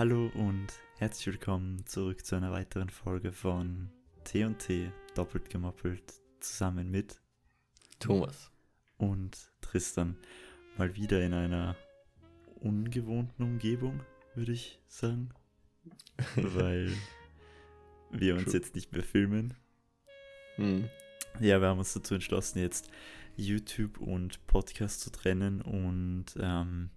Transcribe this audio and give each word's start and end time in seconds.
Hallo 0.00 0.30
und 0.32 0.68
herzlich 0.96 1.26
willkommen 1.26 1.84
zurück 1.84 2.24
zu 2.24 2.34
einer 2.34 2.52
weiteren 2.52 2.88
Folge 2.88 3.32
von 3.32 3.90
T&T 4.24 4.90
doppelt 5.14 5.50
gemoppelt 5.50 6.14
zusammen 6.40 6.90
mit 6.90 7.20
Thomas 7.98 8.50
und 8.96 9.52
Tristan 9.60 10.16
mal 10.78 10.96
wieder 10.96 11.20
in 11.20 11.34
einer 11.34 11.76
ungewohnten 12.60 13.42
Umgebung, 13.44 14.00
würde 14.34 14.52
ich 14.52 14.80
sagen, 14.86 15.34
weil 16.34 16.94
wir 18.10 18.36
uns 18.36 18.44
True. 18.44 18.54
jetzt 18.54 18.74
nicht 18.74 18.92
mehr 18.92 19.02
filmen. 19.02 19.52
Hm. 20.54 20.88
Ja, 21.40 21.60
wir 21.60 21.68
haben 21.68 21.78
uns 21.78 21.92
dazu 21.92 22.14
entschlossen, 22.14 22.60
jetzt 22.60 22.90
YouTube 23.36 24.00
und 24.00 24.46
Podcast 24.46 25.02
zu 25.02 25.12
trennen 25.12 25.60
und 25.60 26.24
ähm, 26.40 26.88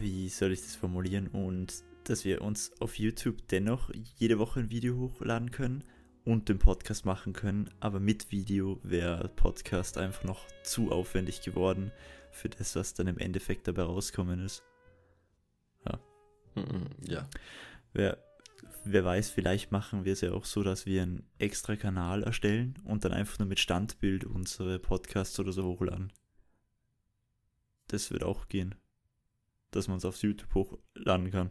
wie 0.00 0.28
soll 0.28 0.52
ich 0.52 0.62
das 0.62 0.76
formulieren? 0.76 1.28
Und 1.28 1.84
dass 2.04 2.24
wir 2.24 2.42
uns 2.42 2.72
auf 2.80 2.98
YouTube 2.98 3.46
dennoch 3.48 3.90
jede 4.18 4.38
Woche 4.38 4.60
ein 4.60 4.70
Video 4.70 4.96
hochladen 4.96 5.50
können 5.50 5.84
und 6.24 6.48
den 6.48 6.58
Podcast 6.58 7.04
machen 7.04 7.32
können, 7.32 7.70
aber 7.80 8.00
mit 8.00 8.30
Video 8.30 8.80
wäre 8.82 9.28
Podcast 9.28 9.98
einfach 9.98 10.24
noch 10.24 10.46
zu 10.62 10.90
aufwendig 10.92 11.42
geworden 11.42 11.92
für 12.30 12.48
das, 12.48 12.76
was 12.76 12.94
dann 12.94 13.06
im 13.06 13.18
Endeffekt 13.18 13.68
dabei 13.68 13.82
rauskommen 13.82 14.44
ist. 14.44 14.62
Mhm, 16.54 16.86
Ja. 17.06 17.28
Wer, 17.92 18.18
wer 18.84 19.04
weiß, 19.04 19.30
vielleicht 19.30 19.72
machen 19.72 20.04
wir 20.04 20.12
es 20.12 20.20
ja 20.20 20.32
auch 20.32 20.44
so, 20.44 20.62
dass 20.62 20.86
wir 20.86 21.02
einen 21.02 21.26
extra 21.38 21.76
Kanal 21.76 22.22
erstellen 22.22 22.74
und 22.84 23.04
dann 23.04 23.12
einfach 23.12 23.38
nur 23.38 23.48
mit 23.48 23.60
Standbild 23.60 24.24
unsere 24.24 24.78
Podcasts 24.78 25.38
oder 25.38 25.52
so 25.52 25.64
hochladen. 25.64 26.12
Das 27.88 28.10
wird 28.10 28.24
auch 28.24 28.48
gehen. 28.48 28.74
Dass 29.72 29.88
man 29.88 29.96
es 29.98 30.04
auf 30.04 30.16
YouTube 30.22 30.54
hochladen 30.54 31.30
kann. 31.32 31.50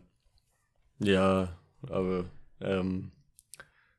Ja, 0.99 1.59
aber 1.81 2.29
ähm, 2.61 3.11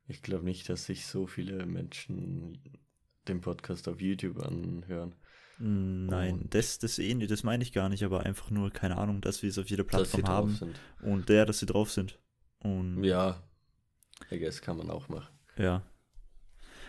ich 0.07 0.23
glaube 0.23 0.45
nicht, 0.45 0.69
dass 0.69 0.87
sich 0.87 1.07
so 1.07 1.27
viele 1.27 1.67
Menschen 1.67 2.79
den 3.29 3.41
Podcast 3.41 3.89
auf 3.89 4.01
YouTube 4.01 4.39
anhören. 4.41 5.15
Nein, 5.59 6.35
Und- 6.41 6.55
das, 6.55 6.79
das 6.79 6.99
eh 6.99 7.15
nicht, 7.15 7.31
das 7.31 7.43
meine 7.45 7.63
ich 7.63 7.73
gar 7.73 7.89
nicht, 7.89 8.03
aber 8.05 8.25
einfach 8.25 8.51
nur, 8.51 8.71
keine 8.71 8.97
Ahnung, 8.99 9.21
dass 9.21 9.43
wir 9.43 9.51
es 9.51 9.59
auf 9.59 9.69
jeder 9.69 9.85
Plattform 9.85 10.23
drauf 10.23 10.31
haben 10.31 10.55
sind. 10.55 10.81
und 11.03 11.29
der, 11.29 11.45
dass 11.47 11.59
sie 11.61 11.67
drauf 11.67 11.91
sind. 11.93 12.19
Und 12.61 13.05
Ja, 13.05 13.43
I 14.31 14.39
guess 14.39 14.61
kann 14.63 14.77
man 14.79 14.91
auch 14.91 15.09
machen. 15.09 15.33
Ja. 15.57 15.83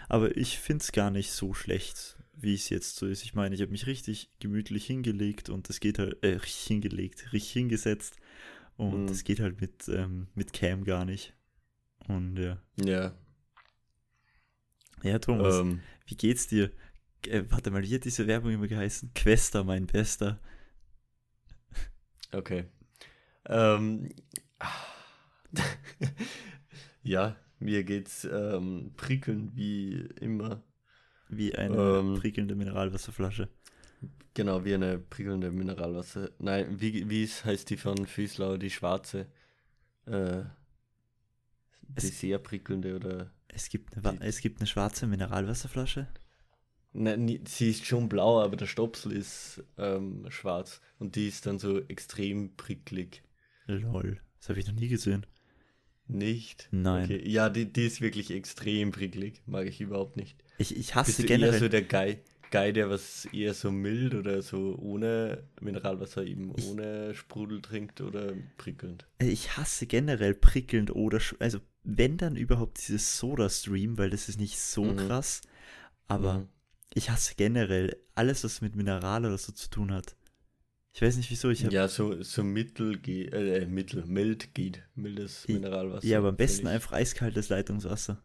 Aber 0.09 0.35
ich 0.37 0.57
finde 0.59 0.81
es 0.83 0.91
gar 0.91 1.11
nicht 1.11 1.31
so 1.31 1.53
schlecht, 1.53 2.17
wie 2.33 2.55
es 2.55 2.69
jetzt 2.69 2.95
so 2.97 3.07
ist. 3.07 3.23
Ich 3.23 3.33
meine, 3.33 3.55
ich 3.55 3.61
habe 3.61 3.71
mich 3.71 3.87
richtig 3.87 4.29
gemütlich 4.39 4.85
hingelegt 4.85 5.49
und 5.49 5.69
es 5.69 5.79
geht 5.79 5.99
halt, 5.99 6.23
äh, 6.23 6.29
richtig 6.35 6.63
hingelegt, 6.67 7.33
richtig 7.33 7.51
hingesetzt. 7.53 8.17
Und 8.77 9.09
Mhm. 9.09 9.11
es 9.11 9.23
geht 9.23 9.39
halt 9.41 9.61
mit, 9.61 9.87
ähm, 9.89 10.27
mit 10.35 10.53
Cam 10.53 10.83
gar 10.85 11.05
nicht. 11.05 11.33
Und 12.07 12.37
ja. 12.39 12.61
Ja. 12.77 13.13
Ja, 15.03 15.19
Thomas, 15.19 15.61
Ähm, 15.61 15.81
wie 16.07 16.15
geht's 16.15 16.47
dir? 16.47 16.71
Äh, 17.27 17.43
warte 17.49 17.71
mal, 17.71 17.83
wie 17.83 17.93
hat 17.95 18.05
diese 18.05 18.27
Werbung 18.27 18.51
immer 18.51 18.67
geheißen? 18.67 19.13
Quester, 19.13 19.63
mein 19.63 19.85
Bester. 19.87 20.39
okay. 22.33 22.65
Ähm, 23.47 24.09
ja, 27.03 27.35
mir 27.59 27.83
geht's 27.83 28.25
ähm, 28.25 28.93
prickelnd 28.97 29.55
wie 29.55 30.07
immer. 30.19 30.63
Wie 31.29 31.55
eine 31.55 31.75
Ähm. 31.99 32.15
prickelnde 32.19 32.55
Mineralwasserflasche. 32.55 33.49
Genau, 34.33 34.65
wie 34.65 34.73
eine 34.73 34.97
prickelnde 34.99 35.51
Mineralwasser. 35.51 36.31
Nein, 36.39 36.79
wie, 36.81 37.09
wie 37.09 37.25
heißt 37.27 37.69
die 37.69 37.77
von 37.77 38.05
Füßlau, 38.05 38.57
die 38.57 38.69
schwarze? 38.71 39.27
Äh, 40.05 40.43
die 41.81 42.07
Es- 42.07 42.19
sehr 42.19 42.39
prickelnde 42.39 42.95
oder. 42.95 43.31
Es 43.47 43.69
gibt, 43.69 43.95
eine, 43.95 44.17
Die- 44.19 44.25
es 44.25 44.41
gibt 44.41 44.59
eine 44.59 44.67
schwarze 44.67 45.05
Mineralwasserflasche. 45.07 46.07
Nein, 46.93 47.39
sie 47.47 47.69
ist 47.71 47.85
schon 47.85 48.09
blau, 48.09 48.41
aber 48.41 48.55
der 48.55 48.65
Stopsel 48.67 49.11
ist 49.13 49.63
ähm, 49.77 50.25
schwarz. 50.29 50.81
Und 50.99 51.15
die 51.15 51.27
ist 51.27 51.45
dann 51.45 51.59
so 51.59 51.79
extrem 51.87 52.55
pricklig. 52.55 53.23
Lol. 53.65 54.19
Das 54.39 54.49
habe 54.49 54.59
ich 54.59 54.67
noch 54.67 54.73
nie 54.75 54.87
gesehen. 54.89 55.25
Nicht? 56.13 56.67
Nein. 56.71 57.05
Okay. 57.05 57.27
Ja, 57.29 57.49
die, 57.49 57.65
die 57.71 57.85
ist 57.87 58.01
wirklich 58.01 58.31
extrem 58.31 58.91
pricklig. 58.91 59.41
Mag 59.45 59.67
ich 59.67 59.81
überhaupt 59.81 60.15
nicht. 60.15 60.37
Ich, 60.57 60.71
ich 60.71 60.77
Bist 60.77 60.95
hasse 60.95 61.21
du 61.23 61.27
eher 61.27 61.37
generell. 61.39 61.59
so 61.59 61.67
der 61.67 61.81
Guy, 61.81 62.19
Guy, 62.51 62.71
der 62.71 62.89
was 62.89 63.25
eher 63.33 63.53
so 63.55 63.71
mild 63.71 64.13
oder 64.13 64.41
so 64.43 64.77
ohne 64.79 65.43
Mineralwasser 65.59 66.23
eben 66.23 66.53
Ich- 66.55 66.65
ohne 66.67 67.15
Sprudel 67.15 67.61
trinkt 67.61 67.99
oder 68.01 68.33
prickelnd? 68.57 69.07
Ich 69.19 69.57
hasse 69.57 69.87
generell 69.87 70.35
prickelnd 70.35 70.95
oder, 70.95 71.19
also 71.39 71.59
wenn 71.83 72.17
dann 72.17 72.35
überhaupt 72.35 72.77
dieses 72.87 73.17
Soda-Stream, 73.17 73.97
weil 73.97 74.11
das 74.11 74.29
ist 74.29 74.39
nicht 74.39 74.59
so 74.59 74.83
Mhm. 74.85 74.97
krass, 74.97 75.41
aber 76.07 76.39
Mhm. 76.39 76.47
ich 76.93 77.09
hasse 77.09 77.33
generell 77.35 77.97
alles, 78.13 78.43
was 78.43 78.61
mit 78.61 78.75
Mineral 78.75 79.25
oder 79.25 79.37
so 79.39 79.51
zu 79.51 79.69
tun 79.71 79.91
hat. 79.91 80.15
Ich 80.93 81.01
weiß 81.01 81.17
nicht 81.17 81.31
wieso, 81.31 81.49
ich 81.49 81.65
habe 81.65 81.73
ja, 81.73 81.81
Ja, 81.81 81.87
so, 81.87 82.21
so 82.21 82.43
mittel 82.43 82.99
geht, 82.99 83.33
äh, 83.33 83.65
mittel, 83.65 84.05
mild 84.05 84.53
geht, 84.53 84.83
mildes 84.93 85.47
Mineralwasser. 85.47 86.05
aber 86.19 86.29
am 86.29 86.35
besten 86.35 86.67
ich. 86.67 86.73
einfach 86.73 86.91
eiskaltes 86.91 87.49
Leitungswasser. 87.49 88.21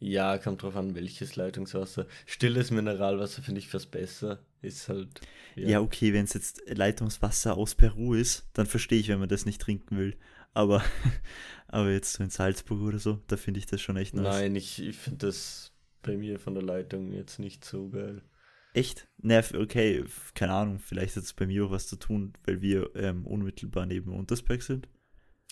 Ja, 0.00 0.38
kommt 0.38 0.62
drauf 0.62 0.76
an, 0.76 0.94
welches 0.96 1.36
Leitungswasser. 1.36 2.06
Stilles 2.26 2.70
Mineralwasser 2.70 3.42
finde 3.42 3.60
ich 3.60 3.68
fast 3.68 3.90
besser. 3.90 4.40
Ist 4.62 4.88
halt. 4.88 5.20
Ja, 5.54 5.80
okay, 5.80 6.12
wenn 6.12 6.24
es 6.24 6.34
jetzt 6.34 6.62
Leitungswasser 6.66 7.56
aus 7.56 7.76
Peru 7.76 8.14
ist, 8.14 8.48
dann 8.52 8.66
verstehe 8.66 8.98
ich, 8.98 9.08
wenn 9.08 9.20
man 9.20 9.28
das 9.28 9.46
nicht 9.46 9.60
trinken 9.60 9.96
will. 9.96 10.16
Aber, 10.54 10.82
aber 11.68 11.90
jetzt 11.90 12.14
so 12.14 12.24
in 12.24 12.30
Salzburg 12.30 12.80
oder 12.80 12.98
so, 12.98 13.20
da 13.28 13.36
finde 13.36 13.58
ich 13.58 13.66
das 13.66 13.80
schon 13.80 13.96
echt 13.96 14.14
nice. 14.14 14.24
Nein, 14.24 14.56
ich, 14.56 14.82
ich 14.82 14.96
finde 14.96 15.26
das 15.26 15.72
bei 16.02 16.16
mir 16.16 16.40
von 16.40 16.54
der 16.54 16.64
Leitung 16.64 17.12
jetzt 17.12 17.38
nicht 17.38 17.64
so 17.64 17.88
geil. 17.88 18.22
Echt? 18.74 19.08
Ne, 19.18 19.38
f- 19.38 19.54
okay, 19.54 20.04
keine 20.34 20.52
Ahnung, 20.52 20.78
vielleicht 20.78 21.16
hat 21.16 21.24
es 21.24 21.32
bei 21.32 21.46
mir 21.46 21.64
auch 21.64 21.70
was 21.70 21.86
zu 21.88 21.96
tun, 21.96 22.32
weil 22.44 22.60
wir 22.60 22.94
ähm, 22.94 23.26
unmittelbar 23.26 23.86
neben 23.86 24.12
Untersberg 24.12 24.62
sind. 24.62 24.88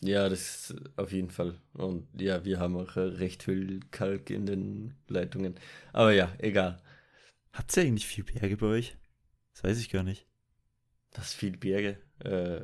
Ja, 0.03 0.29
das 0.29 0.71
ist 0.71 0.77
auf 0.97 1.11
jeden 1.13 1.31
Fall. 1.31 1.59
Und 1.73 2.09
ja, 2.21 2.45
wir 2.45 2.59
haben 2.61 2.77
auch 2.77 2.97
äh, 2.97 3.01
recht 3.01 3.43
viel 3.43 3.81
Kalk 3.91 4.29
in 4.31 4.45
den 4.47 4.95
Leitungen. 5.09 5.59
Aber 5.93 6.13
ja, 6.13 6.35
egal. 6.39 6.83
Habt 7.53 7.77
ihr 7.77 7.83
eigentlich 7.85 8.07
viel 8.07 8.25
Berge 8.25 8.57
bei 8.59 8.67
euch? 8.67 8.97
Das 9.55 9.65
weiß 9.65 9.79
ich 9.81 9.89
gar 9.91 10.03
nicht. 10.03 10.27
Das 11.13 11.29
ist 11.29 11.35
viel 11.35 11.57
Berge. 11.57 11.99
Äh, 12.21 12.63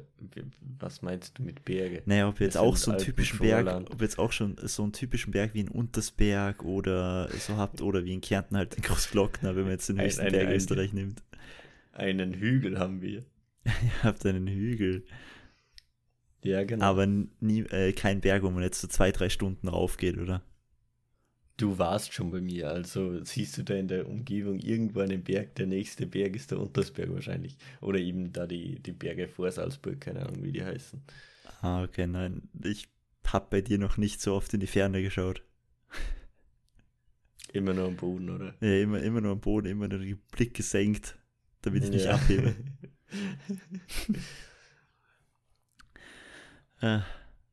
was 0.79 1.03
meinst 1.03 1.39
du 1.39 1.43
mit 1.43 1.65
Berge? 1.65 2.03
Naja, 2.07 2.27
ob 2.29 2.41
ihr 2.41 2.47
jetzt 2.47 2.57
auch 2.57 2.75
so 2.77 2.91
einen 2.91 2.99
Alpen- 2.99 3.05
typischen 3.15 3.39
Berg, 3.39 3.91
ob 3.93 4.01
jetzt 4.01 4.19
auch 4.19 4.33
schon 4.33 4.57
so 4.63 4.83
einen 4.83 4.93
typischen 4.93 5.31
Berg 5.31 5.53
wie 5.53 5.61
in 5.61 5.69
Untersberg 5.69 6.65
oder 6.65 7.29
so 7.39 7.57
habt, 7.59 7.83
oder 7.83 8.05
wie 8.05 8.15
in 8.15 8.23
Kärnten 8.23 8.57
halt 8.57 8.77
den 8.77 8.83
Großglockner, 8.83 9.55
wenn 9.55 9.65
man 9.65 9.73
jetzt 9.73 9.89
den 9.91 9.99
Ein- 9.99 10.07
höchsten 10.07 10.23
ein- 10.23 10.33
Berg 10.33 10.49
ein- 10.49 10.55
Österreich 10.55 10.93
nimmt. 10.95 11.23
Einen 11.93 12.33
Hügel 12.33 12.79
haben 12.79 13.03
wir. 13.03 13.25
Ihr 13.67 14.03
habt 14.03 14.25
einen 14.25 14.47
Hügel, 14.49 15.05
Ja, 16.43 16.65
genau. 16.65 16.85
aber 16.87 17.07
nie, 17.07 17.61
äh, 17.61 17.93
kein 17.93 18.21
Berg, 18.23 18.43
wo 18.45 18.51
man 18.51 18.63
jetzt 18.63 18.81
so 18.81 18.89
zwei, 18.89 19.13
drei 19.13 19.29
Stunden 19.29 19.69
raufgeht, 19.69 20.17
oder? 20.17 20.43
Du 21.57 21.79
warst 21.79 22.13
schon 22.13 22.31
bei 22.31 22.41
mir, 22.41 22.71
also 22.71 23.23
siehst 23.25 23.57
du 23.59 23.63
da 23.63 23.75
in 23.75 23.87
der 23.87 24.09
Umgebung 24.09 24.59
irgendwo 24.59 25.01
einen 25.01 25.23
Berg. 25.23 25.55
Der 25.57 25.67
nächste 25.67 26.07
Berg 26.07 26.35
ist 26.35 26.51
der 26.51 26.59
Untersberg 26.59 27.13
wahrscheinlich. 27.13 27.57
Oder 27.81 27.99
eben 27.99 28.33
da 28.33 28.47
die, 28.47 28.81
die 28.81 28.93
Berge 28.93 29.29
vor 29.29 29.51
Salzburg, 29.53 30.01
keine 30.01 30.21
Ahnung, 30.27 30.43
wie 30.43 30.53
die 30.53 30.65
heißen. 30.65 31.03
Ah, 31.61 31.83
okay, 31.85 32.07
nein, 32.07 32.49
ich 32.65 32.89
hab 33.27 33.51
bei 33.51 33.61
dir 33.61 33.79
noch 33.79 33.97
nicht 33.99 34.21
so 34.21 34.35
oft 34.35 34.53
in 34.55 34.61
die 34.61 34.67
Ferne 34.67 35.03
geschaut. 35.03 35.43
Immer 37.53 37.75
nur 37.75 37.87
am 37.89 37.97
Boden, 37.97 38.31
oder? 38.31 38.55
Ja, 38.61 38.79
immer, 38.81 39.01
immer 39.03 39.21
nur 39.21 39.33
am 39.33 39.41
Boden, 39.41 39.67
immer 39.69 39.87
nur 39.87 39.99
den 39.99 40.19
Blick 40.33 40.55
gesenkt, 40.55 41.17
damit 41.61 41.85
ich 41.85 41.91
nicht 41.91 42.07
Ja. 42.07 42.15
abhebe. 42.15 42.55
Äh, 46.81 46.99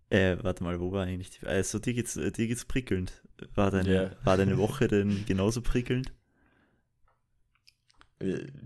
äh, 0.09 0.37
warte 0.41 0.63
mal, 0.63 0.79
wo 0.79 0.91
war 0.91 1.05
eigentlich 1.05 1.29
die. 1.31 1.45
Also, 1.45 1.79
dir 1.79 1.93
geht's, 1.93 2.17
äh, 2.17 2.31
dir 2.31 2.47
geht's 2.47 2.65
prickelnd. 2.65 3.11
War 3.55 3.71
deine, 3.71 3.93
Ja. 3.93 4.11
war 4.25 4.37
deine 4.37 4.57
Woche 4.57 4.87
denn 4.87 5.25
genauso 5.25 5.61
prickelnd? 5.61 6.11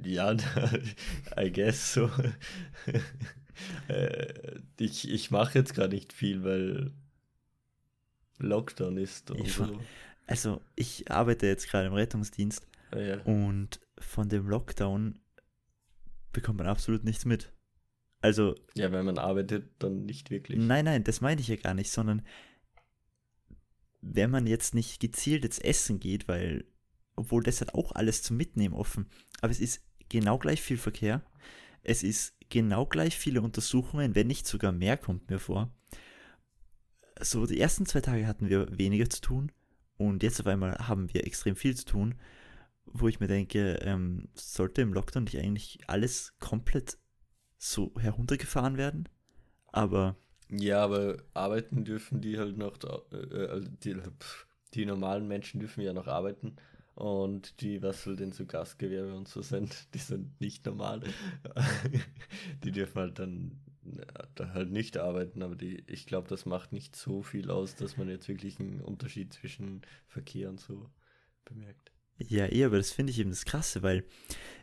Ja, 0.03 0.35
I 1.39 1.51
guess 1.51 1.93
so. 1.93 2.09
Äh, 3.87 4.59
ich 4.79 5.07
ich 5.07 5.29
mache 5.29 5.59
jetzt 5.59 5.75
gerade 5.75 5.93
nicht 5.93 6.11
viel, 6.11 6.43
weil 6.43 6.91
Lockdown 8.39 8.97
ist 8.97 9.29
und 9.29 9.41
Ich 9.41 9.53
so. 9.53 9.79
Also, 10.25 10.59
ich 10.75 11.11
arbeite 11.11 11.45
jetzt 11.45 11.69
gerade 11.69 11.85
im 11.87 11.93
Rettungsdienst 11.93 12.65
Ah, 12.89 12.97
ja. 12.99 13.21
und 13.21 13.79
von 13.99 14.27
dem 14.27 14.49
Lockdown 14.49 15.19
bekommt 16.31 16.57
man 16.57 16.67
absolut 16.67 17.03
nichts 17.03 17.25
mit. 17.25 17.51
Also, 18.23 18.55
ja, 18.73 18.89
wenn 18.93 19.03
man 19.03 19.17
arbeitet, 19.17 19.69
dann 19.79 20.05
nicht 20.05 20.31
wirklich. 20.31 20.57
nein, 20.57 20.85
nein, 20.85 21.03
das 21.03 21.19
meine 21.19 21.41
ich 21.41 21.49
ja 21.49 21.57
gar 21.57 21.73
nicht, 21.73 21.91
sondern 21.91 22.21
wenn 23.99 24.31
man 24.31 24.47
jetzt 24.47 24.73
nicht 24.73 25.01
gezielt 25.01 25.43
jetzt 25.43 25.61
essen 25.61 25.99
geht, 25.99 26.29
weil, 26.29 26.63
obwohl 27.17 27.43
das 27.43 27.59
hat 27.59 27.73
auch 27.73 27.91
alles 27.91 28.23
zum 28.23 28.37
Mitnehmen 28.37 28.75
offen, 28.75 29.09
aber 29.41 29.51
es 29.51 29.59
ist 29.59 29.83
genau 30.07 30.37
gleich 30.37 30.61
viel 30.61 30.77
Verkehr, 30.77 31.21
es 31.81 32.01
ist 32.01 32.33
genau 32.47 32.85
gleich 32.85 33.17
viele 33.17 33.41
Untersuchungen, 33.41 34.15
wenn 34.15 34.27
nicht 34.27 34.47
sogar 34.47 34.71
mehr, 34.71 34.95
kommt 34.95 35.29
mir 35.29 35.39
vor. 35.39 35.75
So, 37.19 37.45
die 37.45 37.59
ersten 37.59 37.85
zwei 37.85 37.99
Tage 37.99 38.25
hatten 38.25 38.47
wir 38.47 38.77
weniger 38.77 39.09
zu 39.09 39.19
tun 39.19 39.51
und 39.97 40.23
jetzt 40.23 40.39
auf 40.39 40.47
einmal 40.47 40.75
haben 40.87 41.13
wir 41.13 41.27
extrem 41.27 41.57
viel 41.57 41.75
zu 41.75 41.83
tun, 41.83 42.15
wo 42.85 43.09
ich 43.09 43.19
mir 43.19 43.27
denke, 43.27 43.79
ähm, 43.81 44.29
sollte 44.33 44.81
im 44.81 44.93
Lockdown 44.93 45.25
nicht 45.25 45.39
eigentlich 45.39 45.79
alles 45.87 46.37
komplett 46.39 46.97
so 47.63 47.93
heruntergefahren 47.97 48.77
werden? 48.77 49.07
Aber. 49.71 50.15
Ja, 50.49 50.83
aber 50.83 51.17
arbeiten 51.33 51.85
dürfen 51.85 52.21
die 52.21 52.37
halt 52.37 52.57
noch, 52.57 52.77
äh, 53.11 53.15
äh 53.15 53.63
die, 53.83 53.95
die 54.73 54.85
normalen 54.85 55.27
Menschen 55.27 55.59
dürfen 55.59 55.81
ja 55.81 55.93
noch 55.93 56.07
arbeiten. 56.07 56.57
Und 56.95 57.61
die, 57.61 57.81
was 57.81 58.05
halt 58.05 58.21
in 58.21 58.33
so 58.33 58.45
Gastgewerbe 58.45 59.15
und 59.15 59.27
so 59.27 59.41
sind, 59.41 59.87
die 59.93 59.99
sind 59.99 60.39
nicht 60.41 60.65
normal. 60.65 61.01
die 62.63 62.71
dürfen 62.71 62.99
halt 62.99 63.19
dann 63.19 63.59
ja, 63.83 64.53
halt 64.53 64.71
nicht 64.71 64.97
arbeiten, 64.97 65.41
aber 65.41 65.55
die, 65.55 65.83
ich 65.87 66.05
glaube, 66.05 66.27
das 66.27 66.45
macht 66.45 66.71
nicht 66.71 66.95
so 66.95 67.23
viel 67.23 67.49
aus, 67.49 67.75
dass 67.75 67.97
man 67.97 68.09
jetzt 68.09 68.27
wirklich 68.27 68.59
einen 68.59 68.81
Unterschied 68.81 69.33
zwischen 69.33 69.81
Verkehr 70.07 70.49
und 70.49 70.59
so 70.59 70.89
bemerkt. 71.45 71.91
Ja, 72.17 72.45
eher, 72.45 72.67
aber 72.67 72.77
das 72.77 72.91
finde 72.91 73.11
ich 73.11 73.19
eben 73.19 73.31
das 73.31 73.45
Krasse, 73.45 73.81
weil 73.81 74.05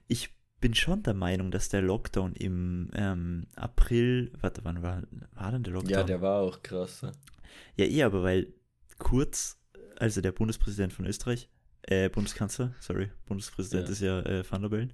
ich 0.07 0.31
bin 0.61 0.75
schon 0.75 1.03
der 1.03 1.15
Meinung, 1.15 1.51
dass 1.51 1.69
der 1.69 1.83
Lockdown 1.83 2.35
im 2.35 2.91
ähm, 2.95 3.47
April, 3.57 4.33
warte, 4.41 4.65
wann 4.65 4.83
war, 4.83 5.03
war 5.33 5.53
denn 5.53 5.63
der 5.63 5.73
Lockdown? 5.73 5.93
Ja, 5.93 6.03
der 6.03 6.21
war 6.21 6.41
auch 6.41 6.63
krass. 6.63 7.07
Ja, 7.77 7.87
eher, 7.87 8.07
aber 8.07 8.23
weil 8.23 8.53
Kurz, 9.01 9.59
also 9.97 10.21
der 10.21 10.33
Bundespräsident 10.33 10.93
von 10.93 11.07
Österreich, 11.07 11.49
äh, 11.83 12.11
Bundeskanzler, 12.11 12.75
sorry, 12.79 13.11
Bundespräsident 13.27 13.87
ja. 13.87 13.93
ist 13.93 14.01
ja 14.01 14.21
äh, 14.21 14.45
Van 14.49 14.61
der 14.61 14.69
Bellen, 14.69 14.93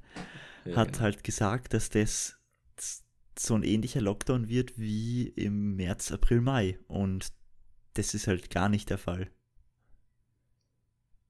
ja, 0.64 0.76
hat 0.76 0.92
genau. 0.92 1.00
halt 1.00 1.24
gesagt, 1.24 1.74
dass 1.74 1.90
das 1.90 2.38
so 3.38 3.54
ein 3.54 3.64
ähnlicher 3.64 4.00
Lockdown 4.00 4.48
wird 4.48 4.78
wie 4.78 5.26
im 5.28 5.74
März, 5.74 6.12
April, 6.12 6.40
Mai. 6.40 6.78
Und 6.86 7.32
das 7.94 8.14
ist 8.14 8.28
halt 8.28 8.48
gar 8.48 8.68
nicht 8.68 8.90
der 8.90 8.98
Fall. 8.98 9.28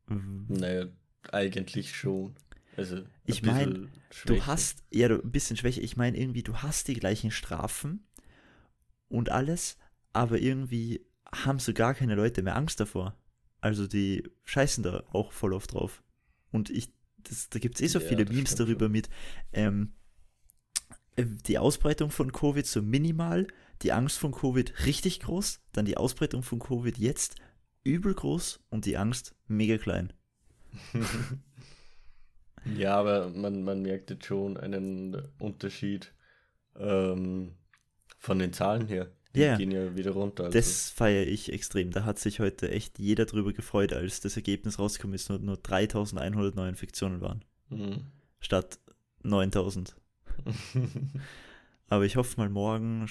Naja, 0.07 0.87
eigentlich 1.33 1.97
schon. 1.97 2.37
Also 2.77 3.03
ich 3.25 3.43
meine, 3.43 3.89
du 4.27 4.47
hast, 4.47 4.85
ja, 4.91 5.09
du, 5.09 5.23
ein 5.23 5.31
bisschen 5.31 5.57
schwächer. 5.57 5.83
Ich 5.83 5.97
meine 5.97 6.19
irgendwie, 6.19 6.43
du 6.43 6.57
hast 6.59 6.89
die 6.89 6.95
gleichen 6.95 7.31
Strafen 7.31 8.07
und 9.09 9.31
alles, 9.31 9.79
aber 10.13 10.39
irgendwie 10.39 11.07
haben 11.35 11.59
so 11.59 11.73
gar 11.73 11.95
keine 11.95 12.15
Leute 12.15 12.43
mehr 12.43 12.57
Angst 12.57 12.79
davor. 12.81 13.17
Also 13.61 13.87
die 13.87 14.29
scheißen 14.45 14.85
da 14.85 15.05
auch 15.13 15.33
voll 15.33 15.55
oft 15.55 15.73
drauf. 15.73 16.03
Und 16.53 16.71
ich, 16.71 16.93
das, 17.17 17.49
da 17.49 17.59
gibt 17.59 17.77
es 17.77 17.81
eh 17.81 17.87
so 17.87 17.99
ja, 17.99 18.07
viele 18.07 18.25
Memes 18.27 18.55
darüber 18.55 18.87
schon. 18.87 18.93
mit, 18.93 19.09
ähm, 19.53 19.95
äh, 21.17 21.25
die 21.25 21.59
Ausbreitung 21.59 22.11
von 22.11 22.31
Covid 22.31 22.67
so 22.67 22.83
minimal, 22.83 23.47
die 23.83 23.93
Angst 23.93 24.19
von 24.19 24.33
Covid 24.33 24.87
richtig 24.87 25.21
groß, 25.21 25.61
dann 25.73 25.87
die 25.87 25.97
Ausbreitung 25.97 26.43
von 26.43 26.59
Covid 26.59 26.97
jetzt 26.99 27.37
übel 27.85 28.15
groß 28.15 28.61
und 28.69 28.85
die 28.85 28.97
Angst 28.99 29.35
mega 29.47 29.79
klein. 29.79 30.13
Ja, 32.75 32.97
aber 32.97 33.31
man, 33.31 33.63
man 33.63 33.83
merkt 33.83 34.11
jetzt 34.11 34.27
schon 34.27 34.57
einen 34.57 35.23
Unterschied 35.39 36.13
ähm, 36.79 37.53
von 38.19 38.39
den 38.39 38.53
Zahlen 38.53 38.87
her. 38.87 39.11
Die 39.35 39.41
yeah. 39.41 39.57
gehen 39.57 39.71
ja 39.71 39.95
wieder 39.95 40.13
runter. 40.13 40.45
Also. 40.45 40.59
Das 40.59 40.91
feiere 40.91 41.27
ich 41.27 41.53
extrem. 41.53 41.91
Da 41.91 42.05
hat 42.05 42.19
sich 42.19 42.41
heute 42.41 42.71
echt 42.71 42.99
jeder 42.99 43.27
drüber 43.27 43.53
gefreut, 43.53 43.93
als 43.93 44.21
das 44.21 44.37
Ergebnis 44.37 44.79
rausgekommen 44.79 45.15
ist 45.15 45.31
und 45.31 45.45
nur 45.45 45.59
3100 45.59 46.55
neue 46.55 46.71
Infektionen 46.71 47.21
waren. 47.21 47.45
Mhm. 47.69 48.07
Statt 48.41 48.79
9000. 49.23 49.95
Aber 51.89 52.05
ich 52.05 52.17
hoffe 52.17 52.37
mal, 52.39 52.49
morgen 52.49 53.07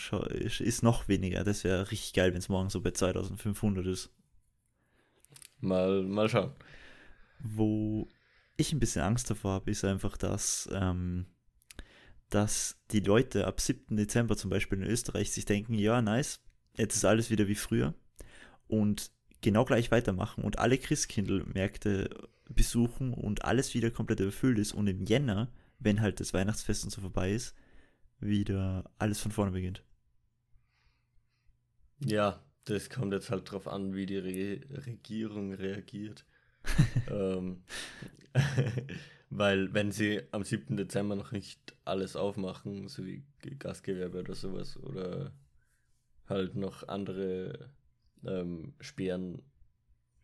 ist 0.59 0.83
noch 0.83 1.07
weniger. 1.07 1.43
Das 1.43 1.63
wäre 1.63 1.91
richtig 1.91 2.13
geil, 2.13 2.31
wenn 2.31 2.39
es 2.39 2.49
morgen 2.49 2.69
so 2.69 2.81
bei 2.81 2.91
2500 2.91 3.85
ist. 3.85 4.09
Mal, 5.61 6.03
mal 6.03 6.27
schauen. 6.27 6.51
Wo 7.39 8.09
ich 8.57 8.73
ein 8.73 8.79
bisschen 8.79 9.01
Angst 9.01 9.29
davor 9.29 9.53
habe, 9.53 9.71
ist 9.71 9.83
einfach, 9.83 10.17
dass, 10.17 10.69
ähm, 10.71 11.25
dass 12.29 12.77
die 12.91 12.99
Leute 12.99 13.47
ab 13.47 13.59
7. 13.59 13.95
Dezember 13.97 14.37
zum 14.37 14.49
Beispiel 14.49 14.79
in 14.79 14.89
Österreich 14.89 15.31
sich 15.31 15.45
denken, 15.45 15.73
ja, 15.73 16.01
nice, 16.01 16.41
jetzt 16.77 16.95
ist 16.95 17.05
alles 17.05 17.29
wieder 17.29 17.47
wie 17.47 17.55
früher 17.55 17.93
und 18.67 19.11
genau 19.41 19.65
gleich 19.65 19.91
weitermachen 19.91 20.43
und 20.43 20.59
alle 20.59 20.77
Christkindlmärkte 20.77 22.09
besuchen 22.49 23.13
und 23.13 23.45
alles 23.45 23.73
wieder 23.73 23.91
komplett 23.91 24.19
überfüllt 24.19 24.59
ist 24.59 24.73
und 24.73 24.87
im 24.87 25.03
Jänner, 25.03 25.51
wenn 25.79 26.01
halt 26.01 26.19
das 26.19 26.33
Weihnachtsfest 26.33 26.83
und 26.83 26.89
so 26.89 27.01
vorbei 27.01 27.31
ist, 27.31 27.55
wieder 28.19 28.89
alles 28.97 29.19
von 29.19 29.31
vorne 29.31 29.51
beginnt. 29.51 29.83
Ja, 31.99 32.43
das 32.65 32.89
kommt 32.89 33.13
jetzt 33.13 33.29
halt 33.29 33.49
drauf 33.51 33.67
an, 33.67 33.93
wie 33.93 34.05
die 34.05 34.17
Re 34.17 34.61
Regierung 34.85 35.53
reagiert. 35.53 36.25
ähm, 37.11 37.63
weil 39.29 39.73
wenn 39.73 39.91
sie 39.91 40.21
am 40.31 40.43
7. 40.43 40.77
Dezember 40.77 41.15
noch 41.15 41.31
nicht 41.31 41.75
alles 41.85 42.15
aufmachen, 42.15 42.87
so 42.87 43.05
wie 43.05 43.23
Gastgewerbe 43.59 44.19
oder 44.19 44.35
sowas, 44.35 44.77
oder 44.77 45.31
halt 46.27 46.55
noch 46.55 46.87
andere 46.87 47.69
ähm, 48.25 48.73
sperren 48.79 49.41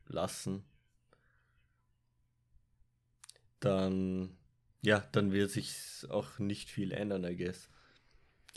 lassen, 0.07 0.63
dann 3.59 4.37
ja, 4.81 5.03
dann 5.11 5.31
wird 5.31 5.51
sich 5.51 6.05
auch 6.09 6.39
nicht 6.39 6.69
viel 6.69 6.91
ändern, 6.91 7.23
I 7.23 7.35
guess. 7.35 7.69